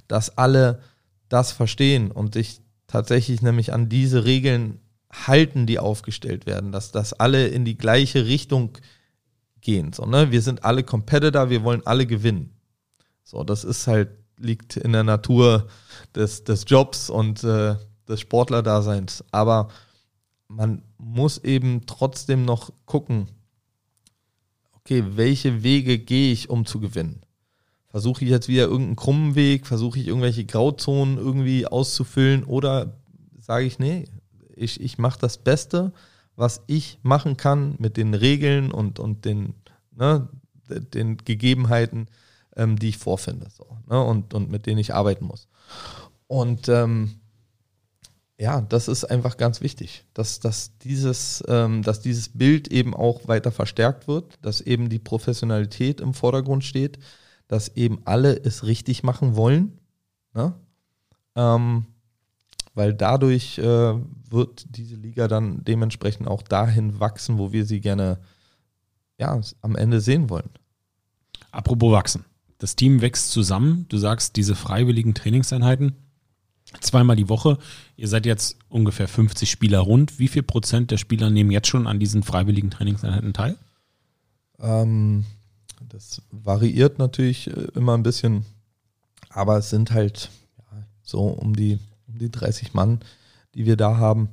[0.08, 0.80] dass alle
[1.28, 4.80] das verstehen und sich tatsächlich nämlich an diese Regeln
[5.12, 8.70] halten, die aufgestellt werden, dass das alle in die gleiche Richtung
[9.60, 9.92] gehen.
[9.92, 10.32] So, ne?
[10.32, 12.50] Wir sind alle Competitor, wir wollen alle gewinnen.
[13.22, 15.68] So, das ist halt, liegt in der Natur
[16.16, 17.76] des, des Jobs und äh,
[18.08, 19.24] des Sportlerdaseins.
[19.30, 19.68] Aber
[20.48, 23.28] man muss eben trotzdem noch gucken,
[24.86, 27.22] okay, welche Wege gehe ich, um zu gewinnen?
[27.88, 29.66] Versuche ich jetzt wieder irgendeinen krummen Weg?
[29.66, 32.44] Versuche ich irgendwelche Grauzonen irgendwie auszufüllen?
[32.44, 32.96] Oder
[33.40, 34.04] sage ich, nee,
[34.54, 35.92] ich, ich mache das Beste,
[36.36, 39.54] was ich machen kann mit den Regeln und, und den,
[39.90, 40.28] ne,
[40.68, 42.06] den Gegebenheiten,
[42.54, 45.48] ähm, die ich vorfinde so, ne, und, und mit denen ich arbeiten muss.
[46.28, 47.18] Und ähm,
[48.38, 53.28] ja, das ist einfach ganz wichtig, dass, dass, dieses, ähm, dass dieses Bild eben auch
[53.28, 56.98] weiter verstärkt wird, dass eben die Professionalität im Vordergrund steht,
[57.48, 59.78] dass eben alle es richtig machen wollen.
[60.34, 60.54] Ne?
[61.34, 61.86] Ähm,
[62.74, 63.94] weil dadurch äh,
[64.30, 68.18] wird diese Liga dann dementsprechend auch dahin wachsen, wo wir sie gerne
[69.18, 70.50] ja, am Ende sehen wollen.
[71.52, 72.26] Apropos wachsen.
[72.58, 73.86] Das Team wächst zusammen.
[73.88, 75.94] Du sagst, diese freiwilligen Trainingseinheiten,
[76.80, 77.58] zweimal die Woche.
[77.96, 80.18] Ihr seid jetzt ungefähr 50 Spieler rund.
[80.18, 83.56] Wie viel Prozent der Spieler nehmen jetzt schon an diesen freiwilligen Trainingseinheiten teil?
[84.60, 85.24] Ähm,
[85.88, 88.44] das variiert natürlich äh, immer ein bisschen,
[89.30, 93.00] aber es sind halt ja, so um die, um die 30 Mann,
[93.54, 94.30] die wir da haben.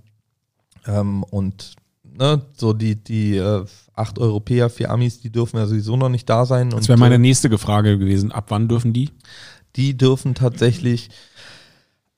[0.85, 5.97] Ähm, und ne, so die, die äh, acht Europäer, vier Amis, die dürfen ja sowieso
[5.97, 6.69] noch nicht da sein.
[6.71, 8.31] Das wäre meine äh, nächste Frage gewesen.
[8.31, 9.09] Ab wann dürfen die?
[9.75, 11.09] Die dürfen tatsächlich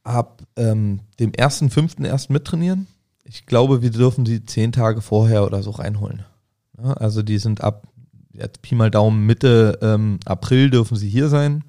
[0.05, 2.87] ab ähm, dem ersten fünften erst mittrainieren.
[3.25, 6.23] Ich glaube, wir dürfen sie zehn Tage vorher oder so reinholen.
[6.77, 7.87] Ja, also die sind ab
[8.33, 11.63] jetzt Pi mal Daumen Mitte ähm, April dürfen sie hier sein.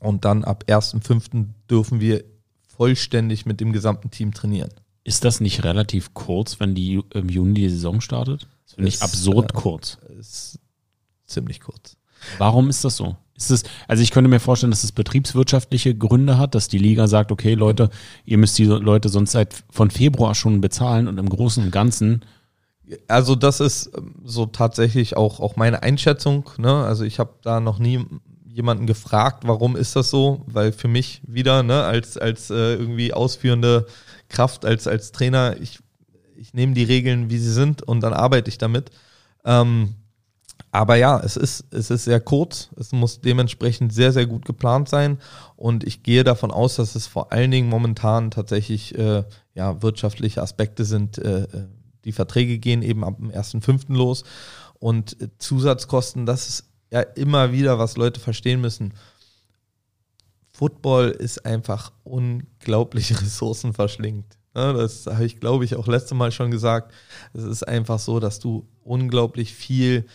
[0.00, 1.46] Und dann ab 1.5.
[1.70, 2.24] dürfen wir
[2.66, 4.70] vollständig mit dem gesamten Team trainieren.
[5.04, 8.48] Ist das nicht relativ kurz, wenn die im Juni die Saison startet?
[8.64, 9.98] Das finde ich absurd äh, kurz.
[10.18, 10.58] Ist
[11.26, 11.96] ziemlich kurz.
[12.38, 13.16] Warum ist das so?
[13.42, 17.06] Ist es, also ich könnte mir vorstellen, dass es betriebswirtschaftliche Gründe hat, dass die Liga
[17.06, 17.90] sagt, okay, Leute,
[18.24, 22.22] ihr müsst die Leute sonst seit von Februar schon bezahlen und im Großen und Ganzen.
[23.08, 26.50] Also das ist ähm, so tatsächlich auch, auch meine Einschätzung.
[26.58, 26.72] Ne?
[26.72, 28.04] Also ich habe da noch nie
[28.52, 30.42] jemanden gefragt, warum ist das so?
[30.46, 33.86] Weil für mich wieder, ne, als, als äh, irgendwie ausführende
[34.28, 35.78] Kraft, als, als Trainer, ich,
[36.36, 38.90] ich nehme die Regeln, wie sie sind und dann arbeite ich damit.
[39.44, 39.94] Ähm,
[40.70, 42.70] aber ja, es ist, es ist sehr kurz.
[42.76, 45.18] Es muss dementsprechend sehr, sehr gut geplant sein.
[45.56, 50.42] Und ich gehe davon aus, dass es vor allen Dingen momentan tatsächlich äh, ja, wirtschaftliche
[50.42, 51.18] Aspekte sind.
[51.18, 51.66] Äh, äh
[52.04, 53.94] die Verträge gehen eben ab dem 1.5.
[53.94, 54.24] los.
[54.80, 58.94] Und äh, Zusatzkosten, das ist ja immer wieder, was Leute verstehen müssen.
[60.52, 64.36] Football ist einfach unglaublich ressourcenverschlingt.
[64.54, 66.92] Das habe ich, glaube ich, auch letzte Mal schon gesagt.
[67.32, 70.06] Es ist einfach so, dass du unglaublich viel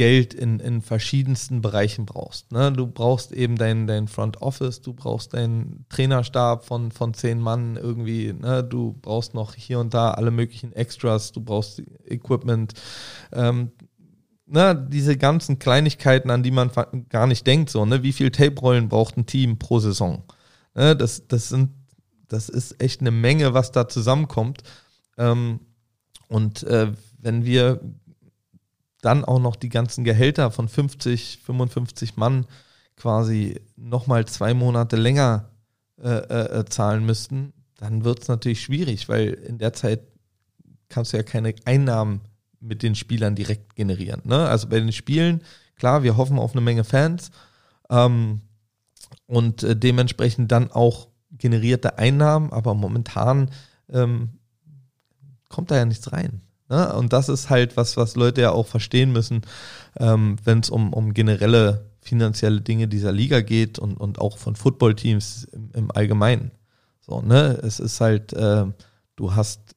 [0.00, 2.52] Geld in, in verschiedensten Bereichen brauchst.
[2.52, 2.72] Ne?
[2.72, 7.76] Du brauchst eben dein, dein Front Office, du brauchst deinen Trainerstab von, von zehn Mann
[7.76, 8.64] irgendwie, ne?
[8.64, 12.72] du brauchst noch hier und da alle möglichen Extras, du brauchst Equipment,
[13.30, 13.72] ähm,
[14.46, 14.88] ne?
[14.90, 16.70] diese ganzen Kleinigkeiten, an die man
[17.10, 18.02] gar nicht denkt, so, ne?
[18.02, 20.24] wie viel Tape-Rollen braucht ein Team pro Saison?
[20.74, 20.96] Ne?
[20.96, 21.72] Das, das sind,
[22.26, 24.62] das ist echt eine Menge, was da zusammenkommt.
[25.18, 25.60] Ähm,
[26.28, 27.82] und äh, wenn wir
[29.00, 32.46] dann auch noch die ganzen Gehälter von 50, 55 Mann
[32.96, 35.50] quasi nochmal zwei Monate länger
[36.02, 40.00] äh, äh, äh, zahlen müssten, dann wird es natürlich schwierig, weil in der Zeit
[40.88, 42.20] kannst du ja keine Einnahmen
[42.60, 44.20] mit den Spielern direkt generieren.
[44.24, 44.48] Ne?
[44.48, 45.42] Also bei den Spielen,
[45.76, 47.30] klar, wir hoffen auf eine Menge Fans
[47.88, 48.40] ähm,
[49.26, 53.50] und äh, dementsprechend dann auch generierte Einnahmen, aber momentan
[53.88, 54.30] ähm,
[55.48, 56.42] kommt da ja nichts rein.
[56.70, 56.92] Ne?
[56.94, 59.42] Und das ist halt was, was Leute ja auch verstehen müssen,
[59.98, 64.56] ähm, wenn es um, um generelle finanzielle Dinge dieser Liga geht und, und auch von
[64.56, 66.52] Footballteams im, im Allgemeinen.
[67.00, 67.58] So, ne?
[67.62, 68.64] Es ist halt, äh,
[69.16, 69.74] du hast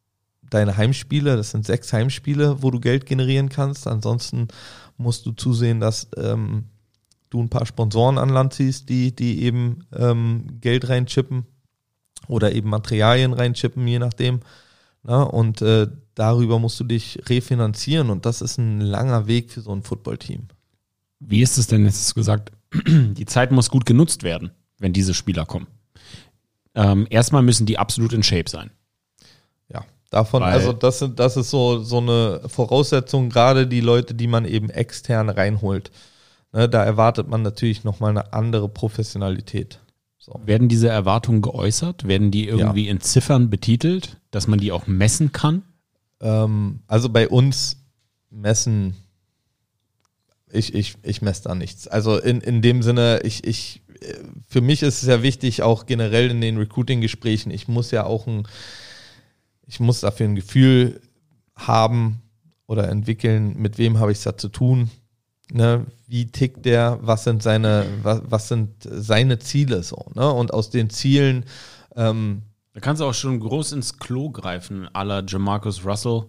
[0.50, 3.88] deine Heimspiele, das sind sechs Heimspiele, wo du Geld generieren kannst.
[3.88, 4.48] Ansonsten
[4.98, 6.66] musst du zusehen, dass ähm,
[7.32, 11.46] du ein paar Sponsoren an Land ziehst, die, die eben ähm, Geld reinchippen
[12.28, 14.42] oder eben Materialien reinchippen, je nachdem.
[15.04, 19.62] Na, und äh, darüber musst du dich refinanzieren und das ist ein langer Weg für
[19.62, 20.48] so ein Footballteam.
[21.20, 22.52] Wie ist es denn, jetzt hast du gesagt,
[22.88, 25.68] die Zeit muss gut genutzt werden, wenn diese Spieler kommen.
[26.76, 28.72] Ähm, erstmal müssen die absolut in Shape sein.
[29.72, 34.16] Ja, davon, Weil- also das, sind, das ist so, so eine Voraussetzung, gerade die Leute,
[34.16, 35.92] die man eben extern reinholt.
[36.52, 39.80] Ne, da erwartet man natürlich nochmal eine andere Professionalität.
[40.26, 40.40] So.
[40.46, 42.08] Werden diese Erwartungen geäußert?
[42.08, 45.64] Werden die irgendwie in Ziffern betitelt, dass man die auch messen kann?
[46.22, 47.84] Ähm, also bei uns
[48.30, 48.96] messen,
[50.50, 51.90] ich, ich, ich messe da nichts.
[51.90, 53.82] Also in, in dem Sinne, ich, ich,
[54.48, 58.26] für mich ist es ja wichtig, auch generell in den Recruiting-Gesprächen, ich muss ja auch
[58.26, 58.48] ein,
[59.68, 61.02] ich muss dafür ein Gefühl
[61.54, 62.22] haben
[62.66, 64.90] oder entwickeln, mit wem habe ich es da zu tun.
[65.56, 70.28] Ne, wie tickt der, was sind seine, was, was sind seine Ziele so, ne?
[70.32, 71.46] Und aus den Zielen,
[71.96, 72.42] ähm,
[72.74, 76.24] Da kannst du auch schon groß ins Klo greifen, à la Jamarcus Russell.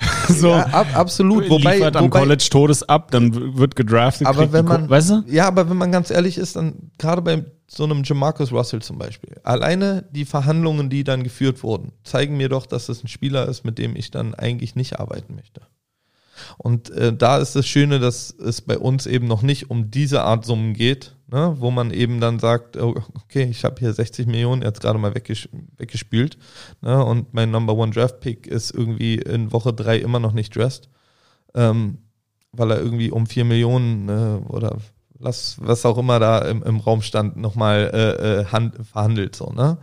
[0.28, 1.48] so, ja, ab, absolut.
[1.48, 4.26] Wobei, liefert am wobei, College Todes ab, dann wird gedraftet.
[4.26, 5.24] Aber wenn man, weißt du?
[5.28, 8.98] ja, aber wenn man ganz ehrlich ist, dann gerade bei so einem Jamarcus Russell zum
[8.98, 13.46] Beispiel, alleine die Verhandlungen, die dann geführt wurden, zeigen mir doch, dass das ein Spieler
[13.48, 15.62] ist, mit dem ich dann eigentlich nicht arbeiten möchte.
[16.58, 20.22] Und äh, da ist das Schöne, dass es bei uns eben noch nicht um diese
[20.22, 24.26] Art Summen geht, ne, wo man eben dann sagt, oh, okay, ich habe hier 60
[24.26, 26.38] Millionen jetzt gerade mal wegges weggespielt
[26.80, 30.54] ne, und mein Number One Draft Pick ist irgendwie in Woche drei immer noch nicht
[30.54, 30.88] dressed,
[31.54, 31.98] ähm,
[32.52, 34.78] weil er irgendwie um 4 Millionen äh, oder
[35.22, 39.36] was, was auch immer da im, im Raum stand, nochmal äh, äh, hand, verhandelt.
[39.36, 39.78] So, ne?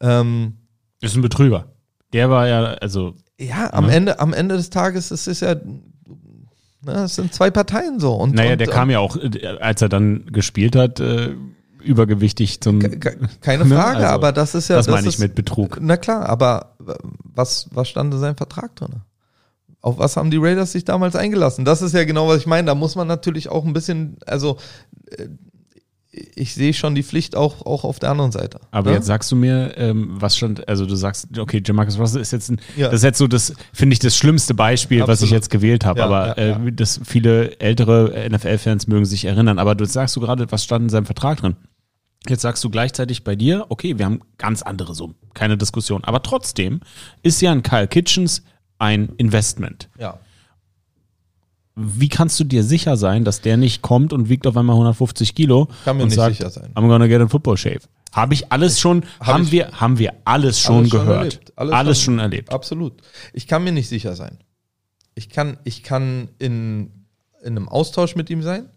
[0.00, 0.54] ähm,
[1.00, 1.66] Ist ein Betrüger.
[2.12, 3.94] Der war ja, also, ja, am, Ne?
[3.94, 5.56] Ende, am Ende des Tages, es ist ja,
[6.82, 8.14] ne, es sind zwei Parteien so.
[8.14, 11.34] Und, naja, und, der kam ja auch, äh, als er dann gespielt hat, äh,
[11.82, 12.80] übergewichtig zum.
[12.80, 13.74] Ke- ke- Keine Ne?
[13.76, 14.76] Frage, Also, aber das ist ja.
[14.76, 15.78] das meine ich ist, mit Betrug.
[15.80, 18.96] Na klar, aber was, was stand in seinem Vertrag drin?
[19.80, 21.64] Auf was haben die Raiders sich damals eingelassen?
[21.64, 22.66] Das ist ja genau, was ich meine.
[22.66, 24.58] Da muss man natürlich auch ein bisschen, also
[25.16, 25.28] äh,
[26.34, 28.60] ich sehe schon die Pflicht auch, auch auf der anderen Seite.
[28.70, 28.96] Aber ne?
[28.96, 32.50] jetzt sagst du mir, ähm, was stand, also du sagst, okay, Jamarcus Russell ist jetzt
[32.50, 32.86] ein, Ja.
[32.86, 35.32] das ist jetzt so das, finde ich, das schlimmste Beispiel, was ich Absolut.
[35.32, 36.00] jetzt gewählt habe.
[36.00, 36.70] Ja, aber ja, äh, ja.
[36.72, 39.58] das viele ältere NFL-Fans mögen sich erinnern.
[39.58, 41.56] Aber du sagst du gerade, was stand in seinem Vertrag drin?
[42.28, 46.04] Jetzt sagst du gleichzeitig bei dir, okay, wir haben ganz andere Summen, keine Diskussion.
[46.04, 46.80] Aber trotzdem
[47.22, 48.42] ist ja ein Kyle Kitchens
[48.78, 49.88] ein Investment.
[49.98, 50.18] Ja.
[51.80, 55.34] Wie kannst du dir sicher sein, dass der nicht kommt und wiegt auf einmal 150
[55.34, 56.72] Kilo Kann mir und nicht sagt, sicher sein.
[56.74, 57.80] I'm gonna get in football shape.
[58.12, 61.18] Habe ich alles schon, haben ich- wir, haben wir alles schon Alles schon gehört.
[61.34, 61.52] erlebt.
[61.56, 62.52] Alles, Alles schon, schon- erlebt.
[62.52, 62.94] Absolut.
[63.32, 64.38] Ich kann mir nicht sicher sein.
[65.14, 66.90] Ich kann, ich kann in,
[67.42, 68.68] in einem Austausch mit ihm sein.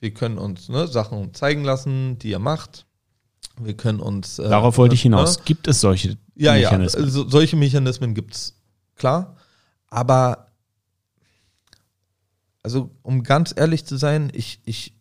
[0.00, 2.86] Wir können uns ne, Sachen zeigen lassen, die er macht.
[3.60, 4.38] Wir können uns.
[4.38, 5.44] äh, Darauf wollte ich ne, hinaus.
[5.44, 7.04] Gibt es solche Ja, ja, Mechanismen?
[7.04, 8.54] also solche Mechanismen gibt es,
[8.96, 9.36] klar.
[9.90, 10.47] Aber,
[12.68, 14.94] also um ganz ehrlich zu sein, ich, ich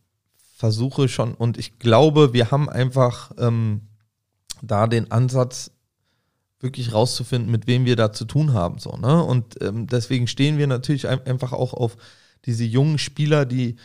[0.55, 3.89] versuche schon und ich glaube, wir haben einfach ähm,
[4.61, 5.71] da den Ansatz,
[6.61, 8.79] wirklich rauszufinden, mit wem wir da zu tun haben.
[8.79, 9.21] So, ne?
[9.21, 11.97] Und ähm, deswegen stehen wir natürlich ein, einfach auch auf
[12.45, 13.75] diese jungen Spieler, die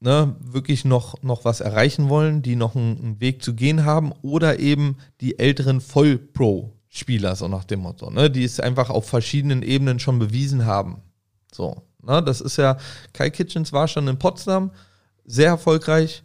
[0.00, 4.12] ne, wirklich noch, noch was erreichen wollen, die noch einen, einen Weg zu gehen haben
[4.22, 9.62] oder eben die älteren Voll-Pro-Spieler, so nach dem Motto, ne, die es einfach auf verschiedenen
[9.62, 11.02] Ebenen schon bewiesen haben.
[11.52, 12.76] So, ne, das ist ja,
[13.12, 14.70] Kai Kitchens war schon in Potsdam,
[15.24, 16.22] sehr erfolgreich,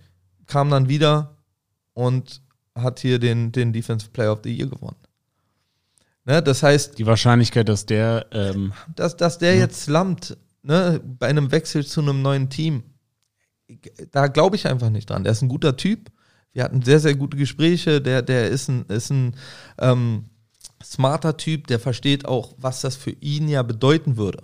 [0.48, 1.38] kam dann wieder
[1.94, 2.42] und
[2.76, 4.98] hat hier den, den Defensive Player of the Year gewonnen.
[6.26, 11.28] Ne, das heißt, Die Wahrscheinlichkeit, dass der, ähm, dass, dass der jetzt slumpt, ne, bei
[11.28, 12.84] einem Wechsel zu einem neuen Team,
[14.12, 15.24] da glaube ich einfach nicht dran.
[15.24, 16.12] Der ist ein guter Typ.
[16.54, 18.02] Wir hatten sehr, sehr gute Gespräche.
[18.02, 19.36] Der, der ist ein, ist ein
[19.80, 20.30] ähm,
[20.84, 24.40] smarter Typ, der versteht auch, was das für ihn ja bedeuten würde.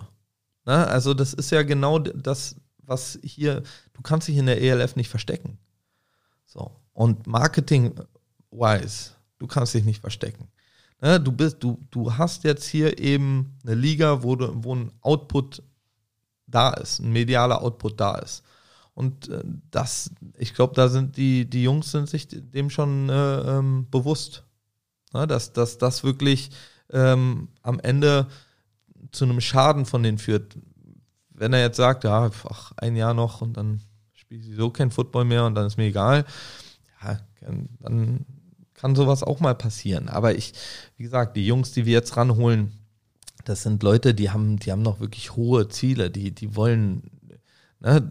[0.66, 0.86] Ne?
[0.86, 5.08] Also, das ist ja genau das, was hier, du kannst dich in der ELF nicht
[5.08, 5.58] verstecken.
[6.46, 6.72] So.
[6.92, 10.48] Und Marketing-wise, du kannst dich nicht verstecken.
[11.00, 11.20] Ne?
[11.20, 15.62] Du bist, du, du hast jetzt hier eben eine Liga, wo, du, wo ein Output
[16.46, 18.42] da ist, ein medialer Output da ist.
[18.94, 23.40] Und äh, das, ich glaube, da sind die, die Jungs sind sich dem schon äh,
[23.58, 24.44] ähm, bewusst.
[25.12, 25.26] Ne?
[25.26, 26.50] Dass, dass das wirklich
[26.92, 28.26] ähm, am Ende
[29.12, 30.56] zu einem Schaden von denen führt.
[31.30, 33.80] Wenn er jetzt sagt, ja, ach, ein Jahr noch und dann
[34.12, 36.24] spiele ich sowieso kein Football mehr und dann ist mir egal,
[37.02, 37.18] ja,
[37.80, 38.26] dann
[38.74, 40.08] kann sowas auch mal passieren.
[40.08, 40.54] Aber ich,
[40.96, 42.72] wie gesagt, die Jungs, die wir jetzt ranholen,
[43.44, 47.02] das sind Leute, die haben, die haben noch wirklich hohe Ziele, die, die wollen
[47.80, 48.10] ne,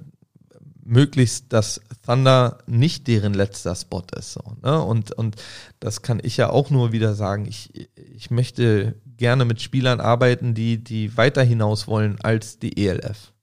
[0.83, 4.33] möglichst, dass Thunder nicht deren letzter Spot ist.
[4.33, 4.81] So, ne?
[4.81, 5.35] und, und
[5.79, 7.45] das kann ich ja auch nur wieder sagen.
[7.45, 13.33] Ich, ich möchte gerne mit Spielern arbeiten, die, die weiter hinaus wollen als die ELF.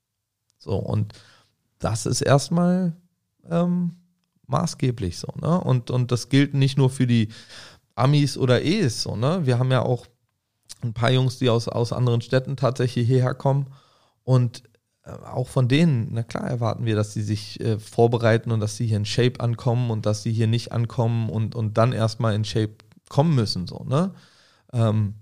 [0.57, 1.13] So, und
[1.79, 2.97] das ist erstmal
[3.49, 3.95] ähm,
[4.47, 5.61] maßgeblich so, ne?
[5.61, 7.29] Und, und das gilt nicht nur für die
[7.95, 9.45] Amis oder Es, so, ne?
[9.45, 10.07] Wir haben ja auch
[10.81, 13.67] ein paar Jungs, die aus, aus anderen Städten tatsächlich hierher kommen.
[14.23, 14.63] Und
[15.03, 18.77] äh, auch von denen, na klar, erwarten wir, dass sie sich äh, vorbereiten und dass
[18.77, 22.33] sie hier in Shape ankommen und dass sie hier nicht ankommen und, und dann erstmal
[22.33, 22.75] in Shape
[23.09, 24.11] kommen müssen, so, ne?
[24.73, 25.13] Ähm,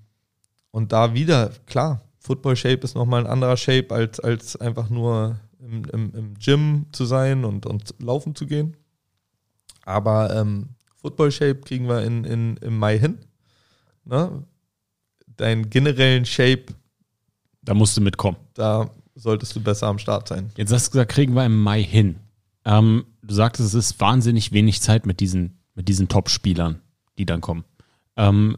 [0.76, 5.40] und da wieder, klar, Football Shape ist nochmal ein anderer Shape, als, als einfach nur
[5.58, 8.76] im, im, im Gym zu sein und, und laufen zu gehen.
[9.86, 10.68] Aber ähm,
[10.98, 13.20] Football Shape kriegen wir in, in, im Mai hin.
[14.04, 14.44] Ne?
[15.38, 16.66] Deinen generellen Shape.
[17.62, 18.36] Da musst du mitkommen.
[18.54, 20.52] Da solltest du besser am Start sein.
[20.58, 22.18] Jetzt hast du gesagt, kriegen wir im Mai hin.
[22.66, 26.82] Ähm, du sagtest, es ist wahnsinnig wenig Zeit mit diesen, mit diesen Top-Spielern,
[27.18, 27.64] die dann kommen.
[28.18, 28.58] Ähm,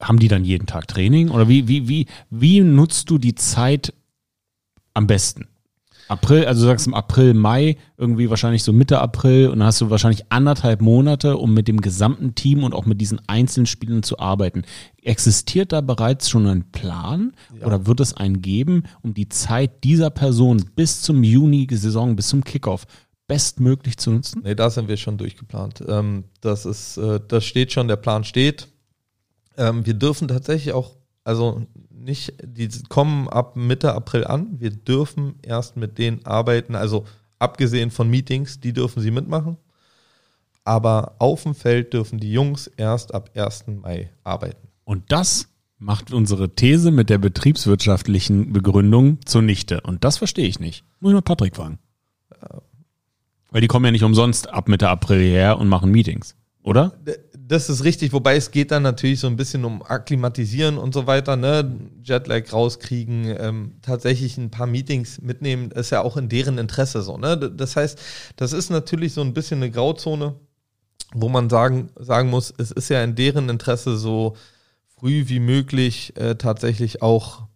[0.00, 1.30] haben die dann jeden Tag Training?
[1.30, 3.92] Oder wie, wie, wie, wie nutzt du die Zeit
[4.94, 5.46] am besten?
[6.10, 9.80] April, also du sagst im April, Mai, irgendwie wahrscheinlich so Mitte April und dann hast
[9.80, 14.02] du wahrscheinlich anderthalb Monate, um mit dem gesamten Team und auch mit diesen einzelnen Spielern
[14.02, 14.64] zu arbeiten.
[15.02, 17.64] Existiert da bereits schon ein Plan ja.
[17.64, 22.42] oder wird es einen geben, um die Zeit dieser Person bis zum Juni-Saison, bis zum
[22.42, 22.86] Kickoff
[23.28, 24.42] bestmöglich zu nutzen?
[24.42, 25.84] Nee, da sind wir schon durchgeplant.
[25.86, 28.66] Ähm, das ist, äh, das steht schon, der Plan steht.
[29.56, 34.58] Ähm, wir dürfen tatsächlich auch, also nicht, die kommen ab Mitte April an.
[34.58, 37.04] Wir dürfen erst mit denen arbeiten, also
[37.38, 39.56] abgesehen von Meetings, die dürfen sie mitmachen.
[40.64, 43.64] Aber auf dem Feld dürfen die Jungs erst ab 1.
[43.82, 44.68] Mai arbeiten.
[44.84, 45.48] Und das
[45.78, 49.80] macht unsere These mit der betriebswirtschaftlichen Begründung zunichte.
[49.80, 50.84] Und das verstehe ich nicht.
[51.00, 51.78] Muss ich mal Patrick fragen.
[53.50, 57.00] Weil die kommen ja nicht umsonst ab Mitte April her und machen Meetings, oder?
[57.50, 61.08] Das ist richtig, wobei es geht dann natürlich so ein bisschen um Akklimatisieren und so
[61.08, 61.80] weiter, ne?
[62.04, 67.18] Jetlag rauskriegen, ähm, tatsächlich ein paar Meetings mitnehmen, ist ja auch in deren Interesse so,
[67.18, 67.36] ne?
[67.36, 67.98] Das heißt,
[68.36, 70.36] das ist natürlich so ein bisschen eine Grauzone,
[71.12, 74.36] wo man sagen, sagen muss, es ist ja in deren Interesse so
[74.86, 77.48] früh wie möglich äh, tatsächlich auch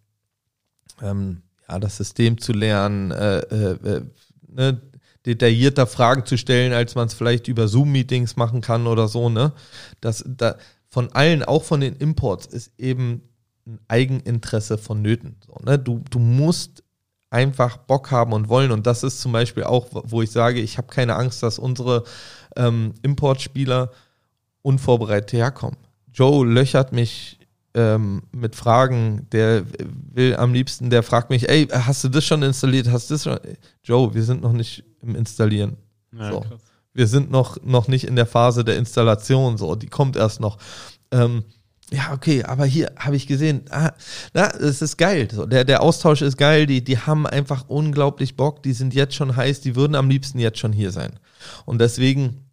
[1.01, 4.01] ähm, ja, das System zu lernen, äh, äh, äh
[4.45, 4.81] ne?
[5.25, 9.53] Detaillierter Fragen zu stellen, als man es vielleicht über Zoom-Meetings machen kann oder so, ne?
[10.01, 10.55] Das, da,
[10.87, 13.21] von allen, auch von den Imports, ist eben
[13.65, 15.35] ein Eigeninteresse vonnöten.
[15.45, 15.77] So, ne?
[15.79, 16.83] du, du musst
[17.29, 18.71] einfach Bock haben und wollen.
[18.71, 22.03] Und das ist zum Beispiel auch, wo ich sage, ich habe keine Angst, dass unsere
[22.55, 23.91] ähm, Importspieler
[24.61, 25.77] unvorbereitet herkommen.
[26.13, 27.39] Joe löchert mich
[27.75, 29.65] ähm, mit Fragen, der
[30.13, 32.89] will am liebsten, der fragt mich, ey, hast du das schon installiert?
[32.89, 33.37] Hast du das schon?
[33.83, 35.75] Joe, wir sind noch nicht im Installieren.
[36.17, 36.45] Ja, so.
[36.93, 40.57] Wir sind noch, noch nicht in der Phase der Installation, so, die kommt erst noch.
[41.11, 41.43] Ähm,
[41.91, 43.91] ja, okay, aber hier habe ich gesehen, ah,
[44.33, 45.27] na, es ist geil.
[45.31, 49.15] So, der, der Austausch ist geil, die, die haben einfach unglaublich Bock, die sind jetzt
[49.15, 51.19] schon heiß, die würden am liebsten jetzt schon hier sein.
[51.65, 52.44] Und deswegen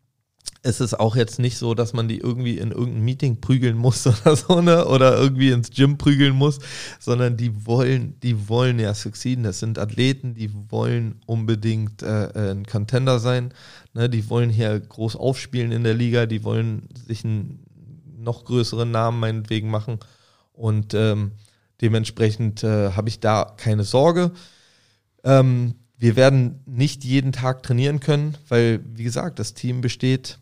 [0.63, 4.07] es ist auch jetzt nicht so, dass man die irgendwie in irgendein Meeting prügeln muss
[4.07, 4.87] oder so, ne?
[4.87, 6.61] Oder irgendwie ins Gym prügeln muss,
[7.01, 9.45] sondern die wollen, die wollen ja succeeden.
[9.45, 13.53] Das sind Athleten, die wollen unbedingt äh, äh, ein Contender sein.
[13.93, 14.09] Ne?
[14.09, 17.65] Die wollen hier groß aufspielen in der Liga, die wollen sich einen
[18.19, 19.99] noch größeren Namen meinetwegen machen.
[20.53, 21.33] Und ähm,
[21.81, 24.31] dementsprechend äh, habe ich da keine Sorge.
[25.25, 30.39] Ähm, wir werden nicht jeden Tag trainieren können, weil, wie gesagt, das Team besteht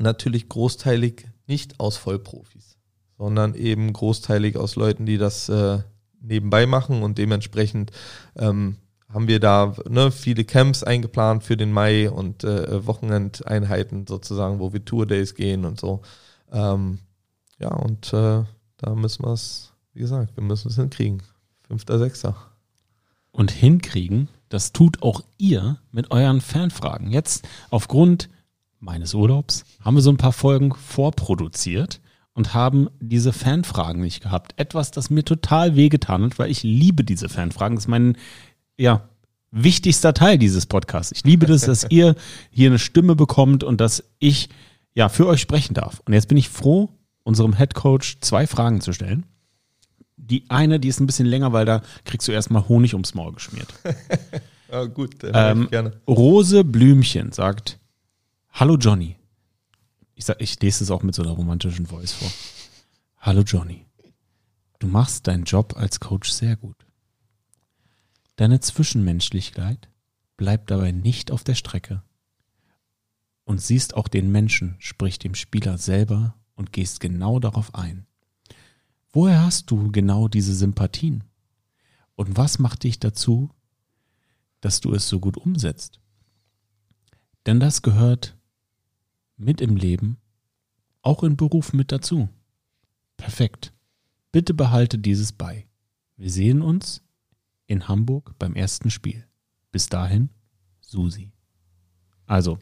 [0.00, 2.76] natürlich großteilig nicht aus Vollprofis,
[3.18, 5.78] sondern eben großteilig aus Leuten, die das äh,
[6.20, 7.90] nebenbei machen und dementsprechend
[8.36, 8.76] ähm,
[9.12, 14.72] haben wir da ne, viele Camps eingeplant für den Mai und äh, Wochenendeinheiten sozusagen, wo
[14.72, 16.02] wir Tour Days gehen und so.
[16.52, 17.00] Ähm,
[17.58, 18.44] ja, und äh,
[18.76, 21.22] da müssen wir es, wie gesagt, wir müssen es hinkriegen.
[21.66, 22.36] Fünfter, Sechster.
[23.32, 27.10] Und hinkriegen, das tut auch ihr mit euren Fanfragen.
[27.10, 28.28] Jetzt aufgrund
[28.80, 32.00] meines Urlaubs haben wir so ein paar Folgen vorproduziert
[32.32, 34.54] und haben diese Fanfragen nicht gehabt.
[34.56, 37.76] Etwas, das mir total wehgetan hat, weil ich liebe diese Fanfragen.
[37.76, 38.16] Das ist mein,
[38.78, 39.08] ja,
[39.50, 41.12] wichtigster Teil dieses Podcasts.
[41.12, 42.14] Ich liebe das, dass ihr
[42.50, 44.48] hier eine Stimme bekommt und dass ich,
[44.94, 46.00] ja, für euch sprechen darf.
[46.06, 46.88] Und jetzt bin ich froh,
[47.22, 49.26] unserem Head Coach zwei Fragen zu stellen.
[50.16, 53.32] Die eine, die ist ein bisschen länger, weil da kriegst du erstmal Honig ums Maul
[53.32, 53.68] geschmiert.
[54.70, 56.00] ja, gut, ähm, gerne.
[56.06, 57.79] Rose Blümchen sagt,
[58.52, 59.16] Hallo Johnny.
[60.14, 62.30] Ich, sag, ich lese es auch mit so einer romantischen Voice vor.
[63.18, 63.86] Hallo Johnny.
[64.78, 66.76] Du machst deinen Job als Coach sehr gut.
[68.36, 69.88] Deine Zwischenmenschlichkeit
[70.36, 72.02] bleibt dabei nicht auf der Strecke.
[73.44, 78.06] Und siehst auch den Menschen, sprich dem Spieler selber und gehst genau darauf ein.
[79.12, 81.24] Woher hast du genau diese Sympathien?
[82.14, 83.50] Und was macht dich dazu,
[84.60, 86.00] dass du es so gut umsetzt?
[87.46, 88.36] Denn das gehört
[89.40, 90.18] mit im Leben,
[91.02, 92.28] auch in Beruf mit dazu.
[93.16, 93.72] Perfekt.
[94.32, 95.66] Bitte behalte dieses bei.
[96.16, 97.02] Wir sehen uns
[97.66, 99.26] in Hamburg beim ersten Spiel.
[99.72, 100.30] Bis dahin,
[100.80, 101.32] Susi.
[102.26, 102.58] Also,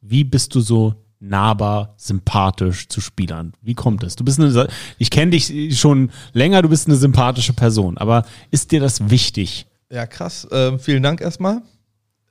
[0.00, 3.54] wie bist du so nahbar, sympathisch zu Spielern?
[3.60, 4.16] Wie kommt es?
[4.16, 4.68] Du bist eine,
[4.98, 9.66] ich kenne dich schon länger, du bist eine sympathische Person, aber ist dir das wichtig?
[9.90, 10.46] Ja, krass.
[10.50, 11.62] Ähm, vielen Dank erstmal.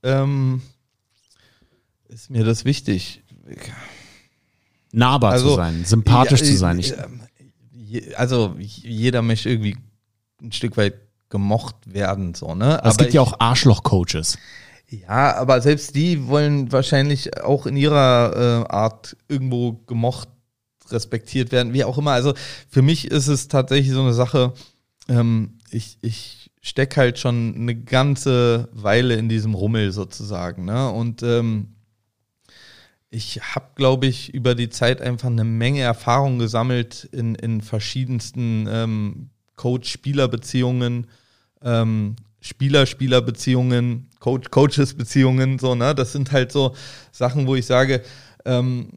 [0.04, 0.62] Ähm,
[2.08, 3.23] ist mir das wichtig?
[4.92, 6.80] Nahbar Also, zu sein, sympathisch Ja, zu sein.
[6.80, 9.78] Ich, äh, Also jeder möchte irgendwie
[10.42, 10.96] ein Stück weit
[11.30, 12.80] gemocht werden, so, ne?
[12.84, 14.38] es gibt ich, ja auch Arschloch-Coaches.
[14.90, 20.30] Ja, aber selbst die wollen wahrscheinlich auch in ihrer äh, Art irgendwo gemocht,
[20.90, 22.12] respektiert werden, wie auch immer.
[22.12, 22.34] Also
[22.70, 24.54] für mich ist es tatsächlich so eine Sache,
[25.08, 30.66] ähm, ich, ich stecke halt schon eine ganze Weile in diesem Rummel sozusagen.
[30.66, 30.90] Ne?
[30.92, 31.73] Und ähm,
[33.14, 38.68] ich habe, glaube ich, über die Zeit einfach eine Menge Erfahrung gesammelt in, in verschiedensten
[38.68, 41.06] ähm, Coach-Spieler-Beziehungen,
[41.62, 45.94] ähm, Spieler-Spieler-Beziehungen, Coach-Coaches-Beziehungen, so, ne?
[45.94, 46.76] Das sind halt so
[47.12, 48.02] Sachen, wo ich sage,
[48.46, 48.90] ähm,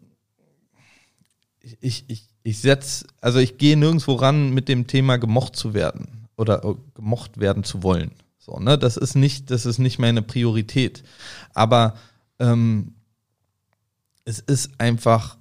[1.80, 6.26] ich, ich, ich setze, also ich gehe nirgendwo ran mit dem Thema gemocht zu werden
[6.36, 8.12] oder äh, gemocht werden zu wollen.
[8.38, 8.78] So, ne?
[8.78, 11.02] Das ist nicht, das ist nicht meine Priorität.
[11.52, 11.96] Aber
[12.38, 12.94] ähm,
[14.26, 15.38] es ist einfach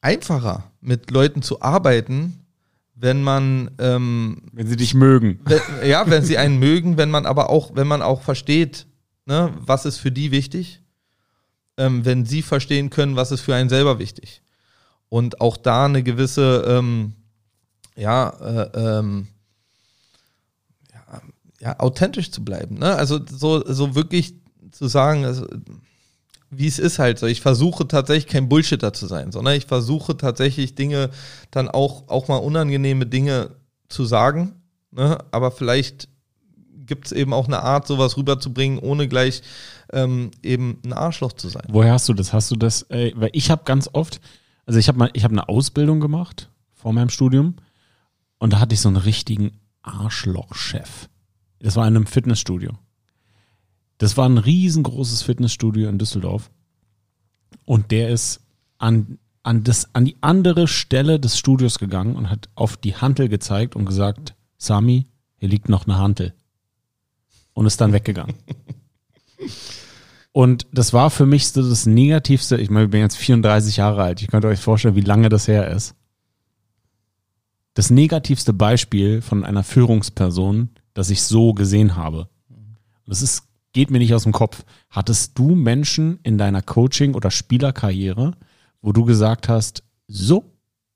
[0.00, 2.40] einfacher, mit Leuten zu arbeiten,
[2.94, 5.40] wenn man ähm, Wenn sie dich mögen.
[5.44, 8.86] wenn, ja, wenn sie einen mögen, wenn man aber auch, wenn man auch versteht,
[9.26, 10.82] ne, was ist für die wichtig,
[11.76, 14.42] ähm, wenn sie verstehen können, was ist für einen selber wichtig.
[15.08, 17.12] Und auch da eine gewisse, ähm,
[17.94, 19.28] ja, äh, ähm,
[20.92, 21.22] ja,
[21.60, 22.78] ja, authentisch zu bleiben.
[22.78, 22.94] Ne?
[22.94, 24.34] Also so, so wirklich
[24.70, 25.46] zu sagen, also,
[26.54, 27.26] wie es ist halt so.
[27.26, 31.10] Ich versuche tatsächlich kein Bullshitter zu sein, sondern ich versuche tatsächlich Dinge
[31.50, 33.56] dann auch, auch mal unangenehme Dinge
[33.88, 34.54] zu sagen.
[34.90, 35.18] Ne?
[35.30, 36.08] Aber vielleicht
[36.84, 39.42] gibt es eben auch eine Art, sowas rüberzubringen, ohne gleich
[39.92, 41.64] ähm, eben ein Arschloch zu sein.
[41.68, 42.34] Woher hast du das?
[42.34, 42.82] Hast du das?
[42.90, 44.20] Äh, weil ich habe ganz oft,
[44.66, 47.56] also ich habe mal, ich habe eine Ausbildung gemacht vor meinem Studium
[48.38, 51.08] und da hatte ich so einen richtigen Arschloch-Chef.
[51.60, 52.72] Das war in einem Fitnessstudio.
[54.02, 56.50] Das war ein riesengroßes Fitnessstudio in Düsseldorf
[57.64, 58.40] und der ist
[58.78, 63.28] an an das an die andere Stelle des Studios gegangen und hat auf die Hantel
[63.28, 66.34] gezeigt und gesagt, Sami, hier liegt noch eine Hantel
[67.52, 68.34] und ist dann weggegangen.
[70.32, 72.56] Und das war für mich so das Negativste.
[72.56, 74.22] Ich meine, ich bin jetzt 34 Jahre alt.
[74.22, 75.94] Ich könnte euch vorstellen, wie lange das her ist.
[77.74, 82.30] Das negativste Beispiel von einer Führungsperson, das ich so gesehen habe.
[83.06, 84.64] Das ist, geht mir nicht aus dem Kopf.
[84.90, 88.32] Hattest du Menschen in deiner Coaching- oder Spielerkarriere,
[88.80, 90.52] wo du gesagt hast, so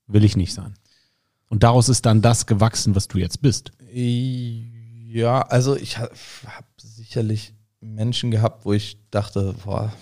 [0.07, 0.75] will ich nicht sein?
[1.49, 3.71] Und daraus ist dann das gewachsen, was du jetzt bist.
[3.91, 6.11] Ja, also ich habe
[6.45, 9.93] hab sicherlich Menschen gehabt, wo ich dachte, boah,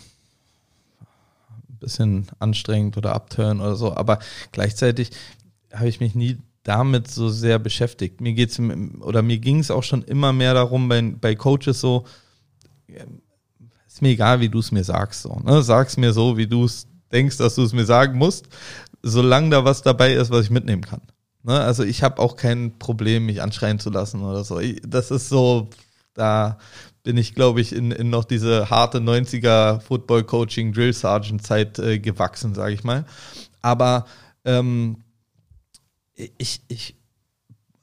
[1.69, 4.19] ein bisschen anstrengend oder abtören oder so, aber
[4.51, 5.11] gleichzeitig
[5.71, 8.21] habe ich mich nie damit so sehr beschäftigt.
[8.21, 12.05] Mir geht's oder mir ging es auch schon immer mehr darum bei, bei Coaches so,
[13.87, 15.61] ist mir egal, wie du es mir sagst, so, ne?
[15.61, 18.47] Sag's mir so, wie du es denkst, dass du es mir sagen musst,
[19.01, 21.01] solange da was dabei ist, was ich mitnehmen kann.
[21.43, 21.59] Ne?
[21.59, 24.59] Also ich habe auch kein Problem, mich anschreien zu lassen oder so.
[24.59, 25.69] Ich, das ist so,
[26.13, 26.57] da
[27.03, 32.73] bin ich, glaube ich, in, in noch diese harte 90er Football-Coaching, Drill-Sergeant-Zeit äh, gewachsen, sage
[32.73, 33.05] ich mal.
[33.61, 34.05] Aber
[34.43, 34.97] ähm,
[36.15, 36.95] ich, ich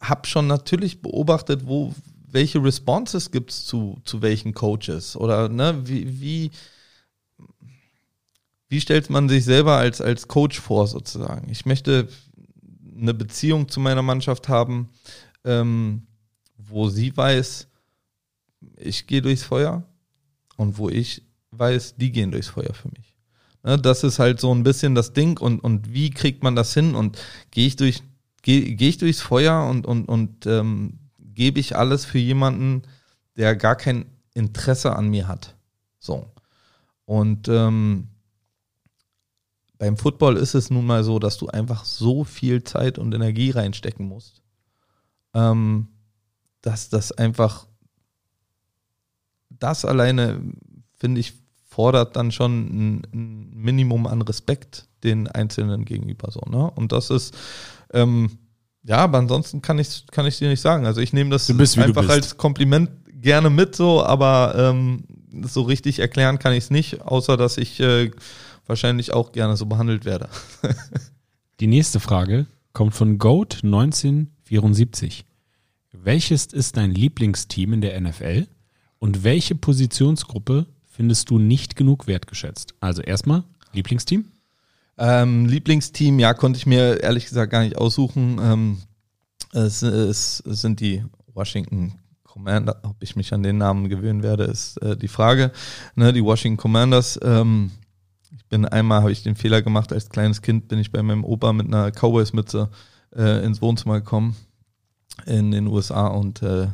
[0.01, 1.95] habe schon natürlich beobachtet, wo
[2.33, 6.51] welche Responses gibt es zu, zu welchen Coaches oder ne, wie, wie,
[8.69, 11.51] wie stellt man sich selber als, als Coach vor sozusagen?
[11.51, 12.09] Ich möchte
[12.97, 14.89] eine Beziehung zu meiner Mannschaft haben,
[15.45, 16.07] ähm,
[16.57, 17.69] wo sie weiß,
[18.77, 19.83] ich gehe durchs Feuer
[20.57, 23.17] und wo ich weiß, die gehen durchs Feuer für mich.
[23.63, 26.73] Ne, das ist halt so ein bisschen das Ding und, und wie kriegt man das
[26.73, 27.19] hin und
[27.51, 28.03] gehe ich durch
[28.43, 30.99] gehe geh ich durchs Feuer und, und, und ähm,
[31.35, 32.83] gebe ich alles für jemanden,
[33.37, 35.57] der gar kein Interesse an mir hat.
[35.99, 36.31] So.
[37.05, 38.09] Und ähm,
[39.79, 43.51] beim Football ist es nun mal so, dass du einfach so viel Zeit und Energie
[43.51, 44.43] reinstecken musst,
[45.35, 45.89] ähm,
[46.61, 47.67] dass das einfach
[49.49, 50.41] das alleine,
[50.95, 56.71] finde ich, fordert dann schon ein, ein Minimum an Respekt den Einzelnen gegenüber so, ne?
[56.71, 57.37] Und das ist
[57.93, 58.39] ähm,
[58.85, 60.87] ja, aber ansonsten kann ich kann ich dir nicht sagen.
[60.87, 65.05] Also ich nehme das bist, einfach als Kompliment gerne mit so, aber ähm,
[65.43, 68.11] so richtig erklären kann ich es nicht, außer dass ich äh,
[68.67, 70.29] wahrscheinlich auch gerne so behandelt werde.
[71.61, 75.25] Die nächste Frage kommt von Goat 1974.
[75.93, 78.49] Welches ist dein Lieblingsteam in der NFL
[78.99, 82.75] und welche Positionsgruppe findest du nicht genug wertgeschätzt?
[82.81, 84.27] Also erstmal Lieblingsteam?
[84.99, 88.39] Ähm, Lieblingsteam, ja, konnte ich mir ehrlich gesagt gar nicht aussuchen.
[88.41, 88.79] Ähm,
[89.53, 94.79] es, es, sind die Washington Commander, ob ich mich an den Namen gewöhnen werde, ist
[94.83, 95.53] äh, die Frage.
[95.95, 97.71] Ne, die Washington Commanders, ähm,
[98.35, 101.25] ich bin einmal, habe ich den Fehler gemacht, als kleines Kind bin ich bei meinem
[101.25, 102.71] Opa mit einer Cowboys-Mütze
[103.15, 104.37] äh, ins Wohnzimmer gekommen
[105.27, 106.69] in den USA und äh,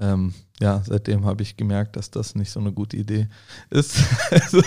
[0.00, 3.28] ähm, ja, seitdem habe ich gemerkt, dass das nicht so eine gute Idee
[3.70, 3.96] ist.
[4.30, 4.62] also,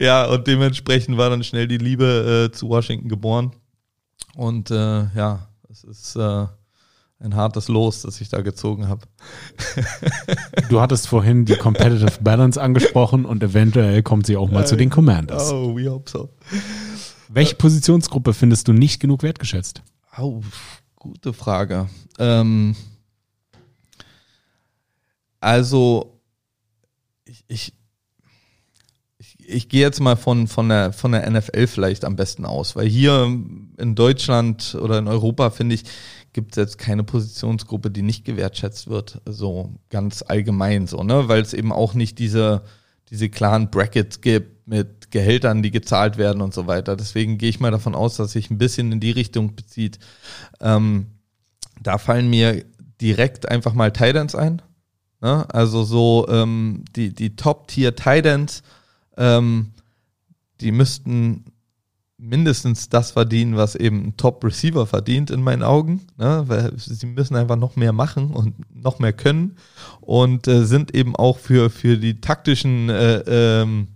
[0.00, 3.52] ja, und dementsprechend war dann schnell die Liebe äh, zu Washington geboren.
[4.34, 6.46] Und äh, ja, es ist äh,
[7.18, 9.06] ein hartes Los, das ich da gezogen habe.
[10.68, 14.90] du hattest vorhin die Competitive Balance angesprochen und eventuell kommt sie auch mal zu den
[14.90, 15.50] Commanders.
[15.50, 16.30] Oh, we hope so.
[17.28, 19.82] Welche Positionsgruppe findest du nicht genug wertgeschätzt?
[20.18, 20.42] Oh,
[20.96, 21.88] gute Frage.
[22.18, 22.76] Ähm,
[25.40, 26.20] also,
[27.24, 27.72] ich, ich,
[29.18, 32.76] ich, ich gehe jetzt mal von, von, der, von der NFL vielleicht am besten aus,
[32.76, 35.84] weil hier in Deutschland oder in Europa, finde ich,
[36.32, 41.28] gibt es jetzt keine Positionsgruppe, die nicht gewertschätzt wird, so ganz allgemein so, ne?
[41.28, 42.62] Weil es eben auch nicht diese,
[43.08, 46.94] diese klaren Brackets gibt mit Gehältern, die gezahlt werden und so weiter.
[46.94, 49.98] Deswegen gehe ich mal davon aus, dass sich ein bisschen in die Richtung bezieht.
[50.60, 51.06] Ähm,
[51.80, 52.64] da fallen mir
[53.00, 54.60] direkt einfach mal Titans ein.
[55.20, 55.46] Ne?
[55.52, 58.62] Also so ähm, die, die Top-Tier Titans,
[59.16, 59.72] ähm,
[60.60, 61.44] die müssten
[62.18, 66.44] mindestens das verdienen, was eben ein Top-Receiver verdient in meinen Augen, ne?
[66.46, 69.56] weil sie müssen einfach noch mehr machen und noch mehr können
[70.00, 73.88] und äh, sind eben auch für, für die taktischen, äh, ähm,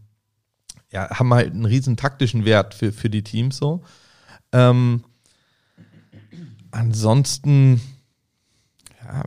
[0.93, 3.83] ja, haben halt einen riesen taktischen Wert für, für die Teams so.
[4.53, 5.05] Ähm,
[6.73, 7.81] ansonsten,
[9.03, 9.25] ja,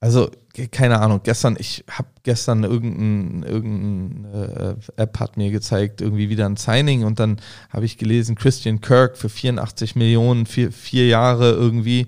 [0.00, 0.30] also
[0.72, 6.46] keine Ahnung, gestern, ich habe gestern irgendeine irgendein, äh, App hat mir gezeigt, irgendwie wieder
[6.46, 7.40] ein Signing und dann
[7.70, 12.06] habe ich gelesen, Christian Kirk für 84 Millionen, vier, vier Jahre irgendwie,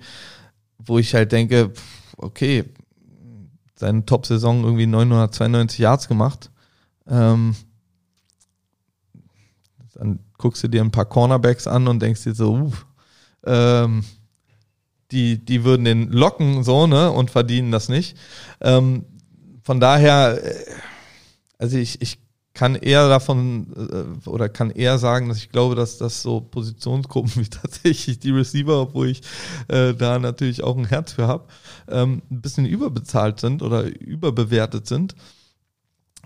[0.79, 1.73] wo ich halt denke,
[2.17, 2.65] okay,
[3.75, 6.51] seine Top-Saison irgendwie 992 Yards gemacht.
[7.09, 7.57] Ähm,
[9.95, 12.73] dann guckst du dir ein paar Cornerbacks an und denkst dir so, uh,
[13.45, 14.05] ähm,
[15.13, 18.17] die, die würden den locken so, ne, und verdienen das nicht.
[18.61, 19.05] Ähm,
[19.63, 20.65] von daher, äh,
[21.59, 22.19] also ich, ich
[22.55, 27.37] kann eher davon äh, oder kann eher sagen, dass ich glaube, dass das so Positionsgruppen
[27.37, 29.23] wie tatsächlich die Receiver, obwohl ich
[29.69, 31.47] äh, da natürlich auch ein Herz für habe,
[31.89, 35.15] ähm, ein bisschen überbezahlt sind oder überbewertet sind.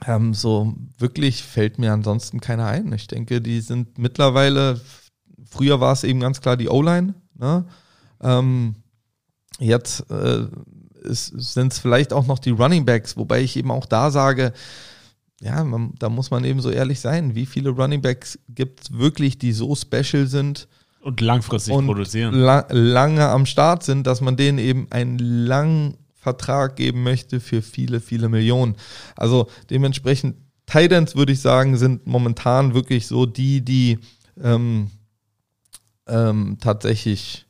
[0.07, 2.93] Ähm, so wirklich fällt mir ansonsten keiner ein.
[2.93, 4.81] Ich denke, die sind mittlerweile,
[5.45, 7.65] früher war es eben ganz klar die O-Line, ne?
[8.23, 8.77] Ähm,
[9.59, 10.47] jetzt äh,
[11.03, 14.53] sind es vielleicht auch noch die Running Backs, wobei ich eben auch da sage,
[15.41, 17.35] ja, man, da muss man eben so ehrlich sein.
[17.35, 20.69] Wie viele Running Backs gibt es wirklich, die so special sind?
[21.03, 22.35] Und langfristig und produzieren.
[22.35, 27.61] La lange am Start sind, dass man denen eben einen langen Vertrag geben möchte für
[27.61, 28.77] viele, viele Millionen.
[29.15, 33.99] Also dementsprechend, Titans würde ich sagen, sind momentan wirklich so die, die
[34.43, 34.91] ähm,
[36.07, 37.45] ähm, tatsächlich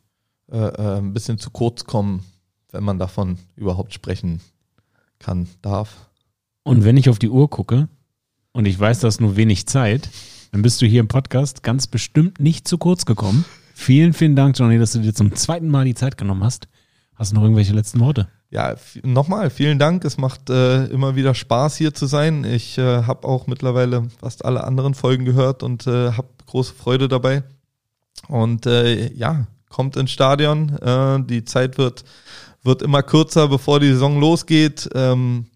[0.51, 2.25] äh, äh, ein bisschen zu kurz kommen,
[2.73, 4.41] wenn man davon überhaupt sprechen
[5.19, 6.11] kann, darf.
[6.63, 7.89] Und wenn ich auf die Uhr gucke
[8.53, 10.09] und ich weiß, dass nur wenig Zeit,
[10.53, 13.45] dann bist du hier im Podcast ganz bestimmt nicht zu kurz gekommen.
[13.75, 16.69] Vielen, vielen Dank, Johnny, dass du dir zum zweiten Mal die Zeit genommen hast.
[17.17, 18.29] Hast du noch irgendwelche letzten Worte?
[18.51, 20.05] Ja, nochmal, vielen Dank.
[20.05, 22.45] Es macht äh, immer wieder Spaß, hier zu sein.
[22.45, 27.09] Ich äh, habe auch mittlerweile fast alle anderen Folgen gehört und äh, habe große Freude
[27.09, 27.43] dabei.
[28.29, 30.69] Und äh, ja, kommt ins Stadion.
[30.79, 32.05] Äh, die Zeit wird,
[32.63, 34.89] wird immer kürzer, bevor die Saison losgeht.
[34.95, 35.47] Ähm,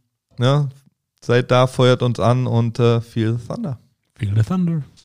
[0.40, 0.68] ja,
[1.20, 3.78] seid da, feuert uns an und äh, feel the thunder.
[4.16, 4.82] Feel the thunder.